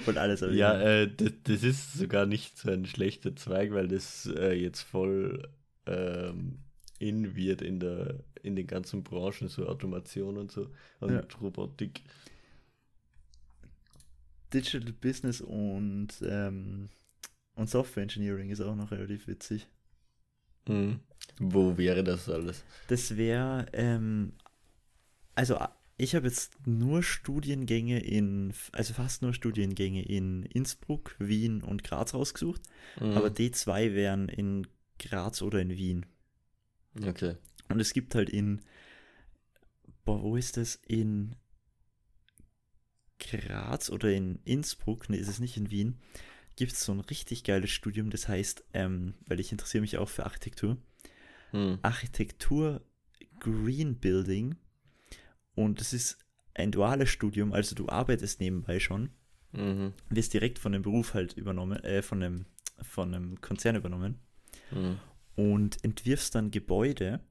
Und 0.05 0.17
alles 0.17 0.41
Ja, 0.41 0.79
äh, 0.79 1.09
das, 1.13 1.31
das 1.43 1.63
ist 1.63 1.93
sogar 1.93 2.25
nicht 2.25 2.57
so 2.57 2.69
ein 2.69 2.85
schlechter 2.85 3.35
Zweig, 3.35 3.71
weil 3.71 3.87
das 3.87 4.27
äh, 4.27 4.53
jetzt 4.53 4.81
voll 4.81 5.49
ähm, 5.85 6.59
in 6.99 7.35
wird 7.35 7.61
in 7.61 7.79
der 7.79 8.23
in 8.43 8.55
den 8.55 8.67
ganzen 8.67 9.03
Branchen, 9.03 9.47
so 9.47 9.67
Automation 9.67 10.37
und 10.37 10.51
so 10.51 10.69
und 10.99 11.13
Ja. 11.13 11.23
Robotik. 11.41 12.01
Digital 14.53 14.93
Business 14.93 15.41
und, 15.41 16.09
ähm, 16.23 16.89
und 17.55 17.69
Software 17.69 18.03
Engineering 18.03 18.49
ist 18.49 18.61
auch 18.61 18.75
noch 18.75 18.91
relativ 18.91 19.27
witzig. 19.27 19.67
Hm. 20.67 20.99
Wo 21.39 21.77
wäre 21.77 22.03
das 22.03 22.29
alles? 22.29 22.63
Das 22.87 23.17
wäre, 23.17 23.67
ähm, 23.73 24.33
also 25.35 25.57
ich 25.97 26.15
habe 26.15 26.27
jetzt 26.27 26.65
nur 26.65 27.03
Studiengänge 27.03 27.99
in, 27.99 28.53
also 28.71 28.93
fast 28.93 29.21
nur 29.21 29.33
Studiengänge 29.33 30.03
in 30.03 30.43
Innsbruck, 30.43 31.15
Wien 31.19 31.61
und 31.61 31.83
Graz 31.83 32.13
rausgesucht, 32.13 32.61
Hm. 32.95 33.11
aber 33.11 33.29
die 33.29 33.51
zwei 33.51 33.93
wären 33.93 34.27
in 34.29 34.67
Graz 34.99 35.41
oder 35.41 35.61
in 35.61 35.71
Wien. 35.71 36.05
Okay. 37.05 37.35
Und 37.69 37.79
es 37.79 37.93
gibt 37.93 38.15
halt 38.15 38.29
in, 38.29 38.61
boah, 40.03 40.21
wo 40.21 40.35
ist 40.35 40.57
das? 40.57 40.75
In 40.87 41.35
Graz 43.21 43.89
oder 43.89 44.11
in 44.11 44.39
Innsbruck, 44.45 45.09
ne, 45.09 45.17
ist 45.17 45.27
es 45.29 45.39
nicht 45.39 45.57
in 45.57 45.69
Wien. 45.71 45.97
gibt 46.57 46.73
es 46.73 46.83
so 46.83 46.91
ein 46.91 46.99
richtig 46.99 47.43
geiles 47.45 47.71
Studium, 47.71 48.09
das 48.09 48.27
heißt, 48.27 48.65
ähm, 48.73 49.13
weil 49.25 49.39
ich 49.39 49.51
interessiere 49.53 49.81
mich 49.81 49.97
auch 49.97 50.09
für 50.09 50.25
Architektur, 50.25 50.77
Hm. 51.51 51.79
Architektur 51.81 52.81
Green 53.39 53.95
Building 53.95 54.55
und 55.55 55.79
es 55.81 55.93
ist 55.93 56.17
ein 56.53 56.71
duales 56.71 57.09
Studium, 57.09 57.53
also 57.53 57.73
du 57.75 57.87
arbeitest 57.89 58.41
nebenbei 58.41 58.79
schon, 58.79 59.09
Mhm. 59.53 59.93
wirst 60.09 60.33
direkt 60.33 60.59
von 60.59 60.73
dem 60.73 60.81
Beruf 60.81 61.13
halt 61.13 61.33
übernommen, 61.33 61.81
äh, 61.83 62.01
von 62.01 62.21
einem, 62.21 62.45
von 62.81 63.13
einem 63.15 63.39
Konzern 63.41 63.75
übernommen 63.77 64.19
Mhm. 64.71 64.99
und 65.35 65.83
entwirfst 65.83 66.35
dann 66.35 66.51
Gebäude, 66.51 67.21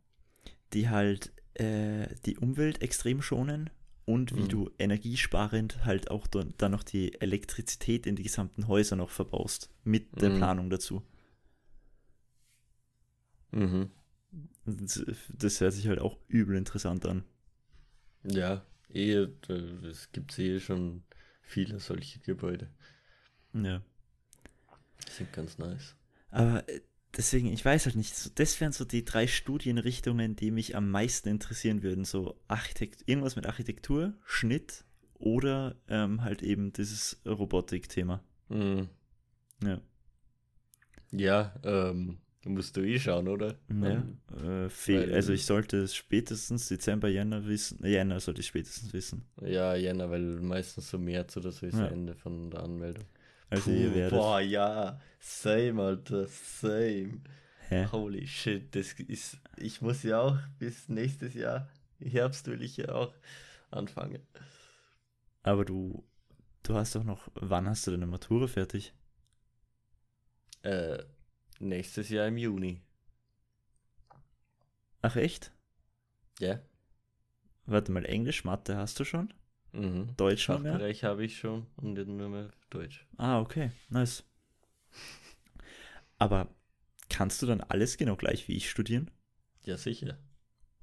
die 0.72 0.88
halt 0.88 1.32
äh, 1.54 2.06
die 2.24 2.38
Umwelt 2.38 2.80
extrem 2.82 3.20
schonen 3.22 3.70
und 4.12 4.36
wie 4.36 4.40
Mhm. 4.42 4.48
du 4.48 4.70
energiesparend 4.78 5.84
halt 5.84 6.10
auch 6.10 6.26
dann, 6.26 6.54
noch 6.70 6.82
die 6.82 7.20
Elektrizität 7.20 8.06
in 8.06 8.16
die 8.16 8.22
gesamten 8.24 8.66
Häuser 8.68 8.96
noch 8.96 9.10
verbaust, 9.10 9.70
mit 9.84 10.20
der 10.20 10.30
Mhm. 10.30 10.36
Planung 10.36 10.70
dazu. 10.70 11.02
Mhm. 13.52 13.90
Das, 14.64 15.04
das 15.28 15.60
hört 15.60 15.72
sich 15.74 15.88
halt 15.88 15.98
auch 16.00 16.18
übel 16.28 16.56
interessant 16.56 17.06
an. 17.06 17.24
Ja, 18.24 18.64
eh, 18.88 19.26
es 19.88 20.10
gibt 20.12 20.38
eh 20.38 20.60
schon 20.60 21.02
viele 21.42 21.80
solche 21.80 22.20
Gebäude. 22.20 22.70
Ja. 23.52 23.82
Die 25.06 25.12
sind 25.12 25.32
ganz 25.32 25.58
nice. 25.58 25.94
Aber 26.30 26.68
äh, 26.68 26.80
deswegen, 27.16 27.52
ich 27.52 27.64
weiß 27.64 27.86
halt 27.86 27.96
nicht, 27.96 28.38
das 28.38 28.60
wären 28.60 28.72
so 28.72 28.84
die 28.84 29.04
drei 29.04 29.26
Studienrichtungen, 29.26 30.36
die 30.36 30.50
mich 30.50 30.76
am 30.76 30.90
meisten 30.90 31.28
interessieren 31.28 31.82
würden. 31.82 32.04
So 32.04 32.38
Architekt, 32.48 33.02
irgendwas 33.06 33.36
mit 33.36 33.46
Architektur, 33.46 34.14
Schnitt 34.24 34.84
oder 35.14 35.76
ähm, 35.88 36.22
halt 36.22 36.42
eben 36.42 36.72
dieses 36.72 37.20
Robotik-Thema. 37.26 38.22
Mhm. 38.48 38.88
Ja. 39.62 39.80
Ja, 41.12 41.54
ähm, 41.64 42.18
musst 42.44 42.76
du 42.76 42.82
eh 42.82 42.98
schauen, 42.98 43.28
oder? 43.28 43.56
Ja, 43.68 44.06
Ähm, 44.38 44.68
äh, 44.88 45.12
also 45.12 45.32
ich 45.32 45.44
sollte 45.44 45.78
es 45.78 45.94
spätestens 45.94 46.68
Dezember, 46.68 47.08
Jänner 47.08 47.46
wissen. 47.46 47.82
äh, 47.84 47.90
Jänner 47.90 48.20
sollte 48.20 48.40
ich 48.40 48.46
spätestens 48.46 48.92
wissen. 48.92 49.24
Ja, 49.42 49.74
Jänner, 49.74 50.10
weil 50.10 50.22
meistens 50.40 50.90
so 50.90 50.98
März 50.98 51.36
oder 51.36 51.52
so 51.52 51.66
ist 51.66 51.78
Ja. 51.78 51.86
Ende 51.88 52.14
von 52.14 52.50
der 52.50 52.62
Anmeldung. 52.62 53.04
Also 53.50 53.70
ihr 53.70 53.90
Puh, 53.90 53.94
werdet. 53.94 54.10
boah, 54.10 54.40
ja, 54.40 55.00
same, 55.18 55.82
Alter, 55.82 56.26
same. 56.26 57.20
Hä? 57.68 57.88
Holy 57.92 58.26
shit, 58.26 58.74
das 58.74 58.94
ist, 58.94 59.38
ich 59.56 59.80
muss 59.82 60.02
ja 60.02 60.20
auch 60.20 60.38
bis 60.58 60.88
nächstes 60.88 61.34
Jahr, 61.34 61.68
Herbst 62.00 62.46
will 62.46 62.62
ich 62.62 62.76
ja 62.78 62.90
auch 62.90 63.14
anfangen. 63.70 64.22
Aber 65.42 65.64
du, 65.66 66.02
du 66.62 66.74
hast 66.76 66.94
doch 66.94 67.04
noch, 67.04 67.28
wann 67.34 67.68
hast 67.68 67.86
du 67.86 67.90
deine 67.90 68.06
Matura 68.06 68.46
fertig? 68.46 68.94
Äh, 70.62 71.02
nächstes 71.58 72.08
Jahr 72.08 72.28
im 72.28 72.38
Juni. 72.38 72.80
Ach 75.02 75.16
echt? 75.16 75.52
Ja? 76.40 76.60
Warte 77.64 77.90
mal, 77.90 78.04
Englisch, 78.04 78.44
Mathe 78.44 78.76
hast 78.76 79.00
du 79.00 79.04
schon? 79.04 79.32
Mhm. 79.72 80.16
Deutsch 80.16 80.48
noch 80.48 80.60
mehr? 80.60 80.72
Fachbereich 80.74 81.02
habe 81.04 81.24
ich 81.24 81.36
schon 81.38 81.66
und 81.76 81.94
dann 81.96 82.16
nur 82.16 82.28
mehr 82.28 82.50
Deutsch. 82.70 83.06
Ah, 83.18 83.38
okay, 83.40 83.70
nice. 83.90 84.24
Aber 86.18 86.48
kannst 87.08 87.42
du 87.42 87.46
dann 87.46 87.60
alles 87.60 87.96
genau 87.96 88.16
gleich 88.16 88.46
wie 88.48 88.56
ich 88.56 88.70
studieren? 88.70 89.10
Ja, 89.64 89.76
sicher. 89.78 90.18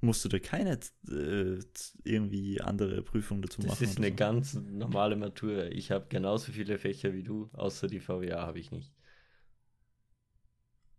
Musst 0.00 0.24
du 0.24 0.28
da 0.28 0.38
keine 0.40 0.78
äh, 1.08 1.58
irgendwie 2.04 2.60
andere 2.60 3.02
Prüfung 3.02 3.42
dazu 3.42 3.62
Das 3.62 3.62
machen? 3.62 3.82
ist 3.82 3.98
oder 3.98 3.98
eine 3.98 4.10
so? 4.10 4.16
ganz 4.16 4.54
normale 4.54 5.14
Matura. 5.14 5.66
Ich 5.66 5.92
habe 5.92 6.06
genauso 6.08 6.50
viele 6.50 6.76
Fächer 6.78 7.12
wie 7.12 7.22
du, 7.22 7.50
außer 7.52 7.86
die 7.86 8.00
VWA 8.00 8.46
habe 8.46 8.58
ich 8.58 8.72
nicht. 8.72 8.92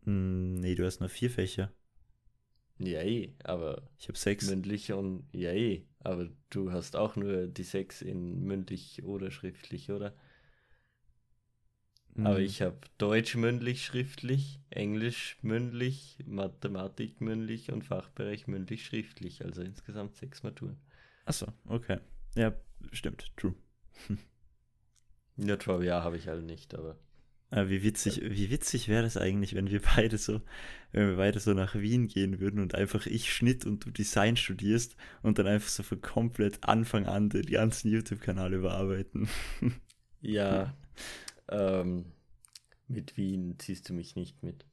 Hm, 0.04 0.56
Nee, 0.56 0.75
du 0.75 0.86
hast 0.86 0.99
nur 0.99 1.08
vier 1.10 1.30
Fächer. 1.30 1.71
Ja, 2.80 3.02
eh, 3.02 3.34
aber 3.44 3.82
Ich 4.00 4.08
habe 4.08 4.18
sechs. 4.18 4.48
mündlich 4.48 4.92
und 4.94 5.28
ja, 5.34 5.52
eh, 5.52 5.86
aber 6.00 6.30
du 6.50 6.72
hast 6.72 6.96
auch 6.96 7.15
nur 7.15 7.48
die 7.48 7.63
sechs 7.63 8.02
in 8.02 8.44
mündlich 8.44 9.04
oder 9.04 9.32
schriftlich, 9.32 9.92
oder? 9.92 10.13
Aber 12.24 12.39
Hm, 12.39 12.46
ich 12.46 12.62
habe 12.62 12.78
Deutsch 12.98 13.36
mündlich, 13.36 13.84
schriftlich, 13.86 14.62
Englisch 14.70 15.38
mündlich, 15.42 16.18
Mathematik 16.26 17.20
mündlich 17.20 17.72
und 17.74 17.84
Fachbereich 17.84 18.48
mündlich, 18.48 18.86
schriftlich. 18.86 19.44
Also 19.44 19.62
insgesamt 19.63 20.15
sechs 20.15 20.42
Maturen. 20.44 20.78
Achso, 21.26 21.48
okay. 21.70 22.00
Ja, 22.36 22.54
stimmt, 22.92 23.32
true. 23.38 23.54
Nur 25.38 25.58
VWA 25.60 26.04
habe 26.04 26.18
ich 26.18 26.28
halt 26.28 26.44
nicht, 26.46 26.76
aber 26.76 26.89
Aber 26.89 26.98
wie 27.51 27.81
witzig, 27.83 28.21
wie 28.23 28.51
witzig 28.51 28.88
wäre 28.88 29.03
das 29.03 29.17
eigentlich, 29.17 29.55
wenn 29.55 29.69
wir 29.71 29.81
beide 29.81 30.17
so, 30.17 30.41
wenn 30.91 31.09
wir 31.09 31.15
beide 31.17 31.39
so 31.39 31.53
nach 31.53 31.75
Wien 31.75 32.07
gehen 32.07 32.39
würden 32.39 32.59
und 32.59 32.75
einfach 32.75 33.07
ich 33.07 33.33
Schnitt 33.33 33.65
und 33.65 33.85
du 33.85 33.91
Design 33.91 34.38
studierst 34.38 34.95
und 35.23 35.39
dann 35.39 35.47
einfach 35.47 35.69
so 35.69 35.81
von 35.81 35.99
komplett 36.01 36.63
Anfang 36.63 37.07
an 37.07 37.29
den 37.29 37.45
ganzen 37.45 37.89
YouTube-Kanal 37.91 38.53
überarbeiten. 38.53 39.27
ja, 40.21 40.75
ähm, 41.49 42.05
mit 42.88 43.17
Wien 43.17 43.57
ziehst 43.57 43.89
du 43.89 43.93
mich 43.93 44.15
nicht 44.15 44.43
mit. 44.43 44.65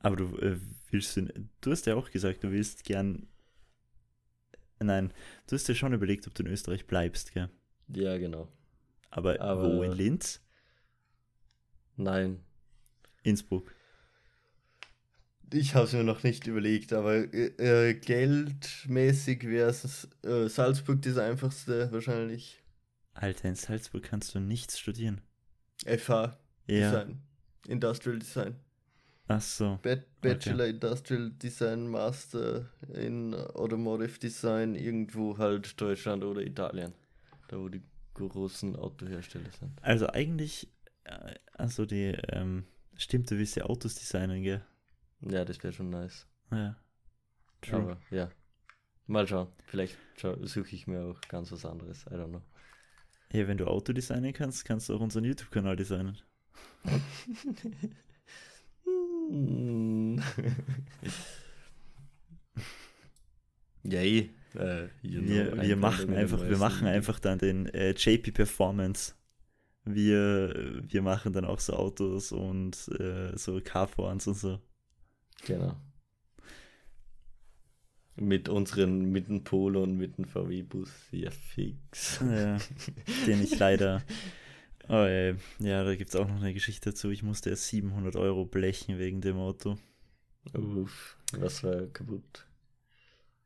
Aber 0.00 0.16
du 0.16 0.36
äh, 0.38 0.58
willst 0.90 1.16
du, 1.16 1.28
du 1.60 1.70
hast 1.70 1.86
ja 1.86 1.94
auch 1.94 2.10
gesagt, 2.10 2.42
du 2.42 2.50
willst 2.50 2.84
gern, 2.84 3.28
nein, 4.80 5.12
du 5.46 5.54
hast 5.54 5.68
dir 5.68 5.74
schon 5.74 5.92
überlegt, 5.92 6.26
ob 6.26 6.34
du 6.34 6.42
in 6.42 6.48
Österreich 6.48 6.86
bleibst, 6.86 7.34
gell? 7.34 7.50
Ja, 7.88 8.18
genau. 8.18 8.48
Aber, 9.10 9.34
wo, 9.34 9.42
Aber- 9.42 9.84
in 9.86 9.92
Linz? 9.92 10.40
Nein, 12.02 12.40
Innsbruck. 13.22 13.70
ich 15.52 15.74
habe 15.74 15.84
es 15.86 15.92
mir 15.92 16.04
noch 16.04 16.22
nicht 16.22 16.46
überlegt, 16.46 16.92
aber 16.92 17.14
äh, 17.34 17.90
äh, 17.90 17.94
geldmäßig 17.94 19.42
wäre 19.46 19.68
es 19.70 20.08
äh, 20.24 20.48
Salzburg 20.48 21.02
das 21.02 21.18
einfachste 21.18 21.90
wahrscheinlich. 21.92 22.62
Alter, 23.12 23.48
in 23.48 23.54
Salzburg 23.56 24.04
kannst 24.04 24.34
du 24.34 24.40
nichts 24.40 24.78
studieren. 24.78 25.20
FH 25.84 26.38
Ja, 26.66 26.90
Design, 26.90 27.22
Industrial 27.66 28.18
Design. 28.18 28.56
ach 29.28 29.42
so. 29.42 29.78
Ba- 29.82 29.96
Bachelor 30.22 30.66
Industrial 30.66 31.30
Design, 31.32 31.88
Master 31.88 32.70
in 32.94 33.34
Automotive 33.34 34.18
Design, 34.18 34.74
irgendwo 34.74 35.36
halt 35.36 35.78
Deutschland 35.80 36.24
oder 36.24 36.40
Italien. 36.42 36.94
Da 37.48 37.58
wo 37.58 37.68
die 37.68 37.82
großen 38.14 38.76
Autohersteller 38.76 39.50
sind. 39.58 39.72
Also 39.82 40.06
eigentlich, 40.08 40.68
also 41.52 41.86
die, 41.86 42.16
ähm, 42.28 42.64
stimmt, 42.96 43.30
du 43.30 43.38
willst 43.38 43.56
ja 43.56 43.64
Autos 43.64 43.94
designen, 43.94 44.42
gell? 44.42 44.64
Ja, 45.20 45.44
das 45.44 45.62
wäre 45.62 45.72
schon 45.72 45.90
nice. 45.90 46.26
Ja. 46.50 46.76
True. 47.60 47.82
Aber 47.82 48.00
ja. 48.10 48.30
Mal 49.06 49.26
schauen. 49.26 49.48
Vielleicht 49.66 49.96
suche 50.42 50.74
ich 50.74 50.86
mir 50.86 51.02
auch 51.02 51.20
ganz 51.28 51.52
was 51.52 51.64
anderes. 51.64 52.06
I 52.06 52.14
don't 52.14 52.28
know. 52.28 52.42
Ja, 53.32 53.46
wenn 53.46 53.58
du 53.58 53.66
Auto 53.66 53.92
designen 53.92 54.32
kannst, 54.32 54.64
kannst 54.64 54.88
du 54.88 54.94
auch 54.94 55.00
unseren 55.00 55.24
YouTube-Kanal 55.24 55.76
designen. 55.76 56.18
Ja, 63.82 64.00
eh. 64.00 64.30
Äh, 64.54 64.88
Wir, 65.02 65.62
wir 65.62 65.76
machen 65.76 66.12
einfach, 66.12 66.48
wir 66.48 66.58
machen 66.58 66.86
einfach 66.86 67.20
dann 67.20 67.38
den 67.38 67.66
äh, 67.66 67.92
JP 67.92 68.32
Performance. 68.32 69.14
Wir, 69.94 70.82
wir 70.82 71.02
machen 71.02 71.32
dann 71.32 71.44
auch 71.44 71.60
so 71.60 71.74
Autos 71.74 72.32
und 72.32 72.88
äh, 72.98 73.36
so 73.36 73.60
Carporns 73.62 74.26
und 74.26 74.34
so. 74.34 74.60
Genau. 75.46 75.76
Mit 78.16 78.48
unseren, 78.48 79.10
mit 79.10 79.28
dem 79.28 79.44
Polo 79.44 79.82
und 79.82 79.96
mit 79.96 80.18
dem 80.18 80.26
VW-Bus. 80.26 80.90
Ja, 81.12 81.30
fix. 81.30 82.20
Ja, 82.20 82.58
den 83.26 83.42
ich 83.42 83.58
leider. 83.58 84.02
Oh, 84.92 85.04
ey. 85.04 85.36
Ja, 85.60 85.84
da 85.84 85.94
gibt 85.94 86.10
es 86.10 86.16
auch 86.16 86.26
noch 86.26 86.40
eine 86.40 86.52
Geschichte 86.52 86.90
dazu. 86.90 87.10
Ich 87.10 87.22
musste 87.22 87.50
erst 87.50 87.68
700 87.68 88.16
Euro 88.16 88.44
blechen 88.44 88.98
wegen 88.98 89.20
dem 89.20 89.36
Auto. 89.36 89.78
Uff, 90.52 91.16
was 91.32 91.62
war 91.62 91.86
kaputt? 91.86 92.44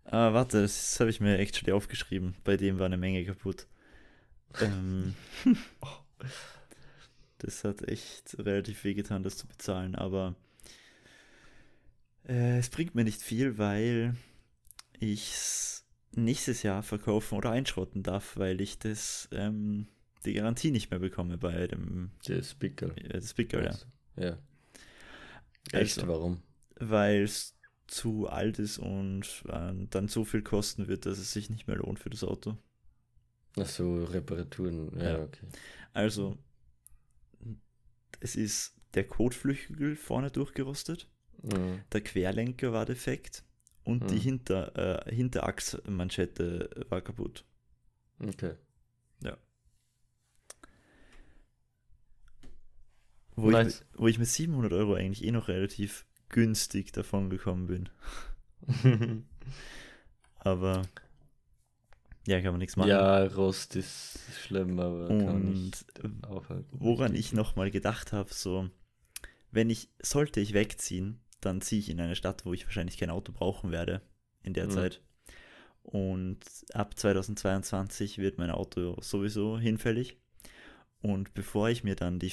Ah, 0.04 0.32
warte, 0.32 0.62
das 0.62 0.98
habe 1.00 1.10
ich 1.10 1.20
mir 1.20 1.38
actually 1.38 1.72
aufgeschrieben. 1.72 2.34
Bei 2.44 2.56
dem 2.56 2.78
war 2.78 2.86
eine 2.86 2.96
Menge 2.96 3.24
kaputt. 3.26 3.66
Ähm, 4.60 5.14
das 7.38 7.64
hat 7.64 7.82
echt 7.88 8.36
relativ 8.38 8.84
wehgetan, 8.84 9.22
das 9.22 9.36
zu 9.36 9.46
bezahlen, 9.46 9.94
aber 9.94 10.34
äh, 12.28 12.58
es 12.58 12.70
bringt 12.70 12.94
mir 12.94 13.04
nicht 13.04 13.22
viel, 13.22 13.58
weil 13.58 14.16
ich 15.00 15.32
es 15.32 15.86
nächstes 16.16 16.62
Jahr 16.62 16.82
verkaufen 16.82 17.36
oder 17.38 17.50
einschrotten 17.50 18.02
darf, 18.02 18.36
weil 18.36 18.60
ich 18.60 18.78
das 18.78 19.28
ähm, 19.32 19.88
die 20.24 20.34
Garantie 20.34 20.70
nicht 20.70 20.90
mehr 20.90 21.00
bekomme 21.00 21.38
bei 21.38 21.66
dem 21.66 22.12
Das 22.26 22.54
Pickel. 22.54 22.96
äh, 22.96 23.08
das 23.20 23.34
Pickel, 23.34 23.64
ja. 23.64 23.78
Ja. 24.16 24.38
Echt, 25.72 26.02
Also. 26.02 26.08
warum? 26.08 26.42
Weil 26.78 27.22
es 27.22 27.56
zu 27.86 28.28
alt 28.28 28.58
ist 28.58 28.78
und 28.78 29.44
äh, 29.48 29.72
dann 29.90 30.08
so 30.08 30.24
viel 30.24 30.42
kosten 30.42 30.88
wird, 30.88 31.06
dass 31.06 31.18
es 31.18 31.32
sich 31.32 31.50
nicht 31.50 31.66
mehr 31.66 31.76
lohnt 31.76 31.98
für 31.98 32.10
das 32.10 32.24
Auto. 32.24 32.56
Ach 33.58 33.66
so, 33.66 34.04
Reparaturen. 34.04 34.90
Ja, 34.98 35.18
Ja. 35.18 35.22
okay. 35.22 35.46
Also, 35.92 36.36
es 38.20 38.36
ist 38.36 38.74
der 38.94 39.04
Kotflügel 39.06 39.96
vorne 39.96 40.30
durchgerostet, 40.30 41.08
Mhm. 41.42 41.82
der 41.92 42.00
Querlenker 42.00 42.72
war 42.72 42.86
defekt 42.86 43.44
und 43.84 44.10
die 44.10 44.14
Mhm. 44.16 44.20
Hinter, 44.20 45.06
äh, 45.08 45.14
Hinterachsmanschette 45.14 46.86
war 46.88 47.00
kaputt. 47.00 47.44
Okay. 48.20 48.54
Wo, 53.36 53.48
ich, 53.48 53.52
Nice. 53.52 53.80
mit- 53.80 54.00
wo 54.00 54.06
ich 54.06 54.18
mit 54.20 54.28
700 54.28 54.72
Euro 54.72 54.94
eigentlich 54.94 55.24
eh 55.24 55.32
noch 55.32 55.48
relativ 55.48 56.06
günstig 56.28 56.92
davon 56.92 57.30
gekommen 57.30 57.66
bin. 57.66 57.88
Aber 60.36 60.82
ja, 62.26 62.40
kann 62.40 62.52
man 62.52 62.58
nichts 62.60 62.76
machen. 62.76 62.88
ja, 62.90 63.24
Rost 63.24 63.76
ist 63.76 64.18
schlimm, 64.46 64.78
aber 64.80 65.08
kann 65.08 65.24
man 65.26 65.34
und 65.48 65.64
nicht 65.64 65.84
aufhalten. 66.26 66.68
woran 66.72 67.14
ich 67.14 67.32
nochmal 67.32 67.70
gedacht 67.70 68.12
habe, 68.12 68.32
so, 68.32 68.68
wenn 69.50 69.70
ich, 69.70 69.88
sollte 70.02 70.40
ich 70.40 70.54
wegziehen, 70.54 71.20
dann 71.40 71.60
ziehe 71.60 71.80
ich 71.80 71.90
in 71.90 72.00
eine 72.00 72.16
Stadt, 72.16 72.44
wo 72.46 72.52
ich 72.54 72.64
wahrscheinlich 72.64 72.96
kein 72.98 73.10
Auto 73.10 73.32
brauchen 73.32 73.70
werde 73.70 74.00
in 74.42 74.54
der 74.54 74.66
Mhm. 74.66 74.70
Zeit. 74.70 75.02
Und 75.82 76.38
ab 76.72 76.98
2022 76.98 78.16
wird 78.18 78.38
mein 78.38 78.50
Auto 78.50 78.96
sowieso 79.02 79.58
hinfällig. 79.58 80.16
Und 81.02 81.34
bevor 81.34 81.68
ich 81.68 81.84
mir 81.84 81.94
dann 81.94 82.18
die, 82.18 82.32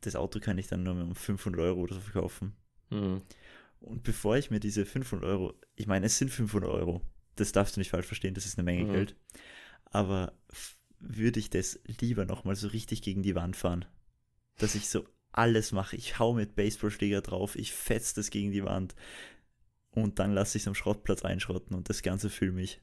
das 0.00 0.16
Auto 0.16 0.40
kann 0.40 0.58
ich 0.58 0.66
dann 0.66 0.82
nur 0.82 0.94
mehr 0.94 1.04
um 1.04 1.14
500 1.14 1.60
Euro 1.60 1.80
oder 1.82 1.94
so 1.94 2.00
verkaufen. 2.00 2.56
Mhm. 2.90 3.22
Und 3.80 4.02
bevor 4.02 4.36
ich 4.36 4.50
mir 4.50 4.58
diese 4.60 4.84
500 4.84 5.24
Euro, 5.24 5.54
ich 5.76 5.86
meine, 5.86 6.06
es 6.06 6.18
sind 6.18 6.30
500 6.30 6.68
Euro, 6.68 7.00
das 7.36 7.52
darfst 7.52 7.76
du 7.76 7.80
nicht 7.80 7.90
falsch 7.90 8.06
verstehen, 8.06 8.34
das 8.34 8.46
ist 8.46 8.58
eine 8.58 8.64
Menge 8.64 8.84
Mhm. 8.84 8.92
Geld. 8.92 9.16
Aber 9.84 10.32
würde 10.98 11.40
ich 11.40 11.50
das 11.50 11.80
lieber 12.00 12.24
nochmal 12.24 12.56
so 12.56 12.68
richtig 12.68 13.02
gegen 13.02 13.22
die 13.22 13.34
Wand 13.34 13.56
fahren, 13.56 13.84
dass 14.58 14.74
ich 14.74 14.88
so 14.88 15.06
alles 15.32 15.72
mache. 15.72 15.96
Ich 15.96 16.18
hau 16.18 16.34
mit 16.34 16.54
Baseballschläger 16.56 17.22
drauf, 17.22 17.56
ich 17.56 17.72
fetz 17.72 18.14
das 18.14 18.30
gegen 18.30 18.52
die 18.52 18.64
Wand 18.64 18.94
und 19.92 20.18
dann 20.18 20.32
lasse 20.32 20.58
ich 20.58 20.64
es 20.64 20.68
am 20.68 20.74
Schrottplatz 20.74 21.22
einschrotten 21.24 21.76
und 21.76 21.88
das 21.88 22.02
Ganze 22.02 22.30
fühlt 22.30 22.54
mich. 22.54 22.80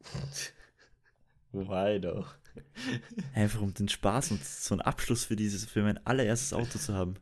Wobei 1.52 1.98
doch. 1.98 2.34
Einfach 3.34 3.60
um 3.60 3.72
den 3.72 3.88
Spaß 3.88 4.32
und 4.32 4.44
so 4.44 4.74
einen 4.74 4.82
Abschluss 4.82 5.24
für 5.24 5.36
dieses, 5.36 5.64
für 5.64 5.82
mein 5.82 6.04
allererstes 6.06 6.52
Auto 6.52 6.78
zu 6.78 6.94
haben. 6.94 7.14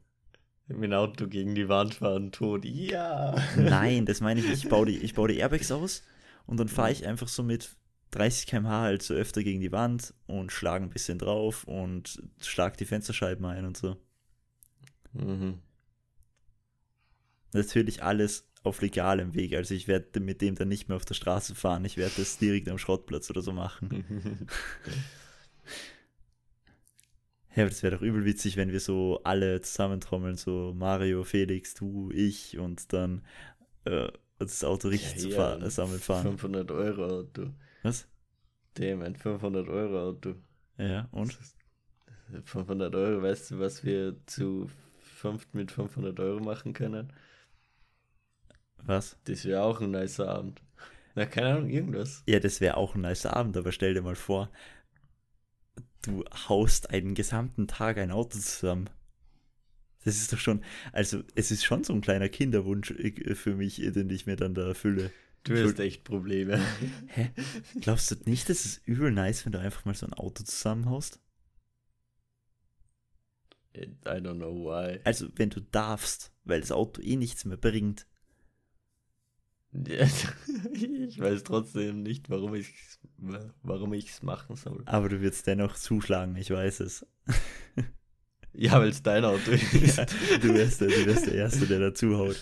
Mit 0.71 0.85
dem 0.85 0.93
Auto 0.93 1.27
gegen 1.27 1.55
die 1.55 1.69
Wand 1.69 1.95
fahren, 1.95 2.33
tot. 2.33 2.65
Ja. 2.65 3.35
Nein, 3.57 4.07
das 4.07 4.21
meine 4.21 4.41
ich 4.41 4.49
nicht. 4.49 4.65
Ich 4.65 4.71
baue 4.71 4.87
die, 4.87 4.99
ich 4.99 5.15
baue 5.15 5.29
die 5.29 5.37
Airbags 5.39 5.73
aus 5.73 6.03
und 6.47 6.59
dann 6.59 6.69
fahre 6.69 6.93
ich 6.93 7.07
einfach 7.07 7.29
so 7.29 7.43
mit 7.43 7.77
30 8.13 8.47
km/h 8.47 8.81
halt 8.81 9.03
so 9.03 9.15
öfter 9.15 9.43
gegen 9.43 9.61
die 9.61 9.73
Wand 9.73 10.15
und 10.27 10.53
schlage 10.53 10.85
ein 10.85 10.91
bisschen 10.91 11.19
drauf 11.19 11.65
und 11.65 12.23
schlag 12.41 12.77
die 12.77 12.85
Fensterscheiben 12.85 13.45
ein 13.45 13.65
und 13.65 13.77
so. 13.77 13.97
Mhm. 15.13 15.59
Natürlich 17.53 18.03
alles 18.03 18.49
auf 18.63 18.81
legalem 18.81 19.35
Weg. 19.35 19.55
Also 19.55 19.75
ich 19.75 19.89
werde 19.89 20.21
mit 20.21 20.41
dem 20.41 20.55
dann 20.55 20.69
nicht 20.69 20.89
mehr 20.89 20.97
auf 20.97 21.05
der 21.05 21.15
Straße 21.15 21.55
fahren. 21.55 21.85
Ich 21.85 21.97
werde 21.97 22.15
das 22.17 22.39
direkt 22.39 22.69
am 22.69 22.79
Schrottplatz 22.79 23.31
oder 23.31 23.43
so 23.43 23.53
machen. 23.53 24.47
Ja, 27.57 27.65
aber 27.65 27.71
das 27.71 27.83
wäre 27.83 27.97
doch 27.97 28.03
übel 28.03 28.25
witzig, 28.25 28.57
wenn 28.57 28.71
wir 28.73 28.81
so 28.81 29.21
alle 29.25 29.61
zusammentrommeln, 29.61 30.37
so 30.37 30.73
Mario, 30.77 31.25
Felix, 31.25 31.75
du, 31.75 32.11
ich 32.13 32.59
und 32.59 32.93
dann 32.93 33.23
äh, 33.85 34.09
das 34.39 34.65
Auto 34.65 34.89
richtig 34.89 35.19
zu 35.19 35.29
Ja, 35.31 35.37
fahr- 35.37 35.71
sammeln 35.71 36.01
fahren. 36.01 36.27
500 36.29 36.71
Euro 36.71 37.07
Auto. 37.07 37.51
Was? 37.83 38.07
Dem, 38.79 39.03
ein 39.03 39.15
500 39.17 39.69
Euro 39.69 40.09
Auto. 40.09 40.35
Ja, 40.79 41.09
und? 41.13 41.39
500 42.45 42.95
Euro, 42.95 43.23
weißt 43.23 43.51
du, 43.53 43.59
was 43.59 43.85
wir 43.85 44.17
zu 44.27 44.71
fünft 45.01 45.55
mit 45.55 45.71
500 45.71 46.19
Euro 46.21 46.41
machen 46.41 46.73
können? 46.73 47.13
Was? 48.85 49.17
Das 49.25 49.45
wäre 49.45 49.63
auch 49.63 49.81
ein 49.81 49.91
nicer 49.91 50.29
Abend. 50.29 50.63
Na, 51.15 51.27
keine 51.27 51.57
Ahnung, 51.57 51.71
irgendwas. 51.71 52.23
Ja, 52.27 52.39
das 52.41 52.61
wäre 52.61 52.77
auch 52.77 52.95
ein 52.95 53.03
nicer 53.03 53.37
Abend, 53.37 53.57
aber 53.57 53.73
stell 53.73 53.95
dir 53.95 54.03
mal 54.03 54.15
vor, 54.17 54.51
du 56.03 56.25
haust 56.49 56.91
einen 56.91 57.15
gesamten 57.15 57.67
Tag 57.67 57.99
ein 57.99 58.11
Auto 58.11 58.39
zusammen. 58.39 58.91
Das 60.05 60.17
ist 60.17 60.33
doch 60.33 60.39
schon, 60.39 60.65
also 60.93 61.23
es 61.35 61.51
ist 61.51 61.65
schon 61.65 61.85
so 61.85 61.93
ein 61.93 62.01
kleiner 62.01 62.29
Kinderwunsch 62.29 62.91
äh, 62.93 63.35
für 63.35 63.55
mich, 63.55 63.83
äh, 63.83 63.91
den 63.91 64.09
ich 64.11 64.27
mir 64.27 64.37
dann 64.37 64.55
da 64.55 64.69
erfülle. 64.69 65.11
Du 65.45 65.57
hast 65.57 65.79
echt 65.79 66.05
Probleme. 66.05 66.61
Hä? 67.09 67.31
Glaubst 67.81 68.11
du 68.11 68.17
nicht, 68.25 68.49
das 68.49 68.65
ist 68.65 68.87
übel 68.87 69.11
nice, 69.11 69.45
wenn 69.45 69.53
du 69.53 69.59
einfach 69.59 69.85
mal 69.85 69.95
so 69.95 70.07
ein 70.07 70.13
Auto 70.15 70.45
zusammenhaust? 70.45 71.21
I 73.75 73.87
don't 74.05 74.37
know 74.37 74.53
why. 74.53 75.01
Also, 75.05 75.29
wenn 75.37 75.51
du 75.51 75.61
darfst, 75.61 76.33
weil 76.45 76.61
das 76.61 76.73
Auto 76.73 77.01
eh 77.01 77.17
nichts 77.17 77.45
mehr 77.45 77.57
bringt. 77.57 78.07
Ich 80.73 81.21
weiß 81.21 81.45
trotzdem 81.45 82.03
nicht, 82.03 82.29
warum 82.31 82.55
ich 82.55 82.73
warum 83.63 83.93
ich 83.93 84.11
es 84.11 84.23
machen 84.23 84.57
soll. 84.57 84.83
Aber 84.87 85.09
du 85.09 85.21
wirst 85.21 85.47
dennoch 85.47 85.77
zuschlagen, 85.77 86.37
ich 86.37 86.51
weiß 86.51 86.81
es. 86.81 87.07
Ja, 88.53 88.81
weil 88.81 88.89
es 88.89 89.01
dein 89.01 89.25
Auto 89.25 89.51
ist. 89.53 89.97
Ja, 89.97 90.07
du, 90.39 90.53
wärst 90.53 90.81
der, 90.81 90.89
du 90.89 91.07
wärst 91.07 91.27
der 91.27 91.35
Erste, 91.35 91.69
der 91.69 91.79
dazu 91.79 92.19
haut. 92.19 92.37